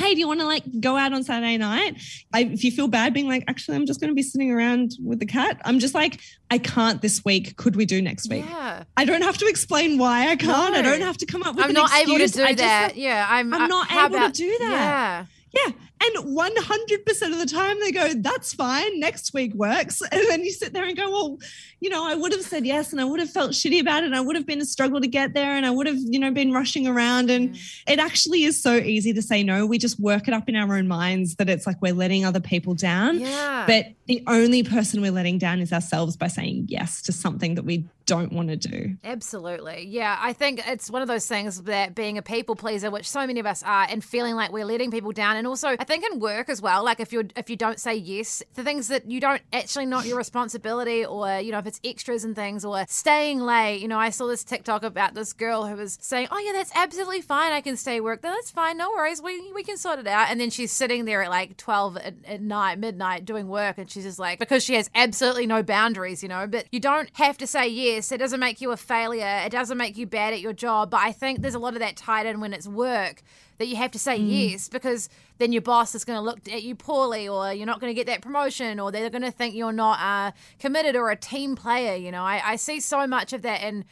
hey, 0.00 0.14
do 0.14 0.20
you 0.20 0.26
want 0.26 0.40
to 0.40 0.46
like 0.46 0.64
go 0.80 0.96
out 0.96 1.12
on 1.12 1.22
Saturday 1.22 1.58
night? 1.58 2.00
I, 2.32 2.44
if 2.44 2.64
you 2.64 2.70
feel 2.70 2.88
bad 2.88 3.12
being 3.12 3.28
like, 3.28 3.44
actually, 3.48 3.76
I'm 3.76 3.86
just 3.86 4.00
going 4.00 4.10
to 4.10 4.14
be 4.14 4.22
sitting 4.22 4.50
around 4.50 4.92
with 5.02 5.20
the 5.20 5.26
cat. 5.26 5.60
I'm 5.64 5.78
just 5.78 5.94
like, 5.94 6.20
I 6.50 6.58
can't 6.58 7.02
this 7.02 7.24
week. 7.24 7.56
Could 7.56 7.76
we 7.76 7.84
do 7.84 8.00
next 8.00 8.30
week? 8.30 8.44
Yeah. 8.48 8.84
I 8.96 9.04
don't 9.04 9.22
have 9.22 9.36
to 9.38 9.46
explain 9.46 9.98
why 9.98 10.28
I 10.28 10.36
can't. 10.36 10.72
No. 10.72 10.80
I 10.80 10.82
don't 10.82 11.02
have 11.02 11.18
to 11.18 11.26
come 11.26 11.42
up 11.42 11.54
with. 11.54 11.66
I'm 11.66 11.72
not 11.72 11.90
excuse. 11.90 12.08
able 12.08 12.26
to 12.26 12.32
do 12.32 12.44
I 12.44 12.54
that. 12.54 12.88
Just, 12.88 12.96
yeah, 12.96 13.26
I'm. 13.28 13.52
I'm 13.52 13.62
uh, 13.62 13.66
not 13.66 13.92
able 13.92 14.16
about, 14.16 14.34
to 14.34 14.42
do 14.42 14.58
that. 14.60 15.26
Yeah. 15.52 15.66
Yeah. 15.66 15.72
And 16.02 16.24
100% 16.24 17.32
of 17.32 17.38
the 17.38 17.46
time 17.46 17.78
they 17.80 17.92
go, 17.92 18.14
that's 18.14 18.54
fine. 18.54 18.98
Next 18.98 19.34
week 19.34 19.54
works. 19.54 20.02
And 20.12 20.28
then 20.28 20.42
you 20.42 20.50
sit 20.50 20.72
there 20.72 20.84
and 20.84 20.96
go, 20.96 21.10
well, 21.10 21.38
you 21.80 21.88
know, 21.88 22.06
I 22.06 22.14
would 22.14 22.32
have 22.32 22.42
said 22.42 22.66
yes 22.66 22.92
and 22.92 23.00
I 23.00 23.04
would 23.04 23.20
have 23.20 23.30
felt 23.30 23.52
shitty 23.52 23.80
about 23.80 24.02
it. 24.02 24.06
And 24.06 24.16
I 24.16 24.20
would 24.20 24.34
have 24.34 24.44
been 24.44 24.60
a 24.60 24.64
struggle 24.64 25.00
to 25.00 25.06
get 25.06 25.34
there 25.34 25.54
and 25.54 25.64
I 25.64 25.70
would 25.70 25.86
have, 25.86 25.96
you 25.98 26.18
know, 26.18 26.30
been 26.30 26.52
rushing 26.52 26.86
around. 26.86 27.30
And 27.30 27.50
mm. 27.50 27.82
it 27.86 27.98
actually 27.98 28.44
is 28.44 28.60
so 28.60 28.74
easy 28.74 29.12
to 29.12 29.22
say 29.22 29.42
no. 29.42 29.66
We 29.66 29.78
just 29.78 30.00
work 30.00 30.26
it 30.26 30.34
up 30.34 30.48
in 30.48 30.56
our 30.56 30.76
own 30.76 30.88
minds 30.88 31.36
that 31.36 31.48
it's 31.48 31.66
like 31.66 31.80
we're 31.80 31.94
letting 31.94 32.24
other 32.24 32.40
people 32.40 32.74
down. 32.74 33.20
Yeah. 33.20 33.64
But 33.66 33.86
the 34.06 34.22
only 34.26 34.62
person 34.62 35.00
we're 35.00 35.12
letting 35.12 35.38
down 35.38 35.60
is 35.60 35.72
ourselves 35.72 36.16
by 36.16 36.26
saying 36.26 36.66
yes 36.68 37.02
to 37.02 37.12
something 37.12 37.54
that 37.54 37.64
we 37.64 37.84
don't 38.06 38.32
want 38.32 38.48
to 38.48 38.56
do. 38.56 38.96
Absolutely. 39.04 39.86
Yeah. 39.86 40.18
I 40.20 40.32
think 40.32 40.66
it's 40.66 40.90
one 40.90 41.00
of 41.00 41.06
those 41.06 41.26
things 41.26 41.62
that 41.62 41.94
being 41.94 42.18
a 42.18 42.22
people 42.22 42.56
pleaser, 42.56 42.90
which 42.90 43.08
so 43.08 43.24
many 43.24 43.38
of 43.38 43.46
us 43.46 43.62
are, 43.62 43.86
and 43.88 44.02
feeling 44.02 44.34
like 44.34 44.50
we're 44.50 44.64
letting 44.64 44.90
people 44.90 45.12
down. 45.12 45.36
And 45.36 45.46
also 45.46 45.68
I 45.68 45.84
think 45.90 46.04
in 46.10 46.20
work 46.20 46.48
as 46.48 46.62
well, 46.62 46.84
like 46.84 47.00
if 47.00 47.12
you're 47.12 47.24
if 47.36 47.50
you 47.50 47.56
don't 47.56 47.78
say 47.80 47.94
yes 47.94 48.42
to 48.54 48.62
things 48.62 48.88
that 48.88 49.10
you 49.10 49.20
don't 49.20 49.42
actually 49.52 49.86
not 49.86 50.06
your 50.06 50.16
responsibility 50.16 51.04
or, 51.04 51.38
you 51.40 51.52
know, 51.52 51.58
if 51.58 51.66
it's 51.66 51.80
extras 51.84 52.24
and 52.24 52.34
things 52.34 52.64
or 52.64 52.84
staying 52.88 53.40
late. 53.40 53.80
You 53.80 53.88
know, 53.88 53.98
I 53.98 54.10
saw 54.10 54.26
this 54.26 54.44
TikTok 54.44 54.82
about 54.82 55.14
this 55.14 55.32
girl 55.32 55.66
who 55.66 55.76
was 55.76 55.98
saying, 56.00 56.28
Oh 56.30 56.38
yeah, 56.38 56.52
that's 56.52 56.72
absolutely 56.74 57.20
fine. 57.20 57.52
I 57.52 57.60
can 57.60 57.76
stay 57.76 58.00
work. 58.00 58.22
That's 58.22 58.50
fine, 58.50 58.78
no 58.78 58.90
worries. 58.90 59.20
We 59.20 59.52
we 59.52 59.62
can 59.62 59.76
sort 59.76 59.98
it 59.98 60.06
out. 60.06 60.30
And 60.30 60.40
then 60.40 60.50
she's 60.50 60.72
sitting 60.72 61.04
there 61.04 61.22
at 61.22 61.30
like 61.30 61.56
twelve 61.56 61.96
at, 61.96 62.14
at 62.24 62.40
night, 62.40 62.78
midnight 62.78 63.24
doing 63.24 63.48
work 63.48 63.78
and 63.78 63.90
she's 63.90 64.04
just 64.04 64.18
like 64.18 64.38
because 64.38 64.64
she 64.64 64.74
has 64.74 64.88
absolutely 64.94 65.46
no 65.46 65.62
boundaries, 65.62 66.22
you 66.22 66.28
know. 66.28 66.46
But 66.46 66.66
you 66.70 66.80
don't 66.80 67.10
have 67.14 67.36
to 67.38 67.46
say 67.46 67.68
yes, 67.68 68.12
it 68.12 68.18
doesn't 68.18 68.40
make 68.40 68.60
you 68.60 68.70
a 68.70 68.76
failure. 68.76 69.42
It 69.44 69.50
doesn't 69.50 69.76
make 69.76 69.96
you 69.96 70.06
bad 70.06 70.32
at 70.32 70.40
your 70.40 70.52
job. 70.52 70.90
But 70.90 71.00
I 71.00 71.12
think 71.12 71.40
there's 71.40 71.54
a 71.54 71.58
lot 71.58 71.74
of 71.74 71.80
that 71.80 71.96
tied 71.96 72.26
in 72.26 72.40
when 72.40 72.52
it's 72.52 72.68
work 72.68 73.22
that 73.60 73.66
you 73.66 73.76
have 73.76 73.90
to 73.90 73.98
say 73.98 74.18
mm. 74.18 74.50
yes 74.50 74.70
because 74.70 75.10
then 75.36 75.52
your 75.52 75.60
boss 75.60 75.94
is 75.94 76.02
going 76.02 76.16
to 76.16 76.22
look 76.22 76.38
at 76.48 76.62
you 76.62 76.74
poorly 76.74 77.28
or 77.28 77.52
you're 77.52 77.66
not 77.66 77.78
going 77.78 77.90
to 77.90 77.94
get 77.94 78.06
that 78.06 78.22
promotion 78.22 78.80
or 78.80 78.90
they're 78.90 79.10
going 79.10 79.20
to 79.20 79.30
think 79.30 79.54
you're 79.54 79.70
not 79.70 80.00
uh, 80.00 80.32
committed 80.58 80.96
or 80.96 81.10
a 81.10 81.16
team 81.16 81.54
player. 81.56 81.94
You 81.94 82.10
know, 82.10 82.22
I, 82.22 82.40
I 82.42 82.56
see 82.56 82.80
so 82.80 83.06
much 83.06 83.34
of 83.34 83.42
that 83.42 83.62
in 83.62 83.84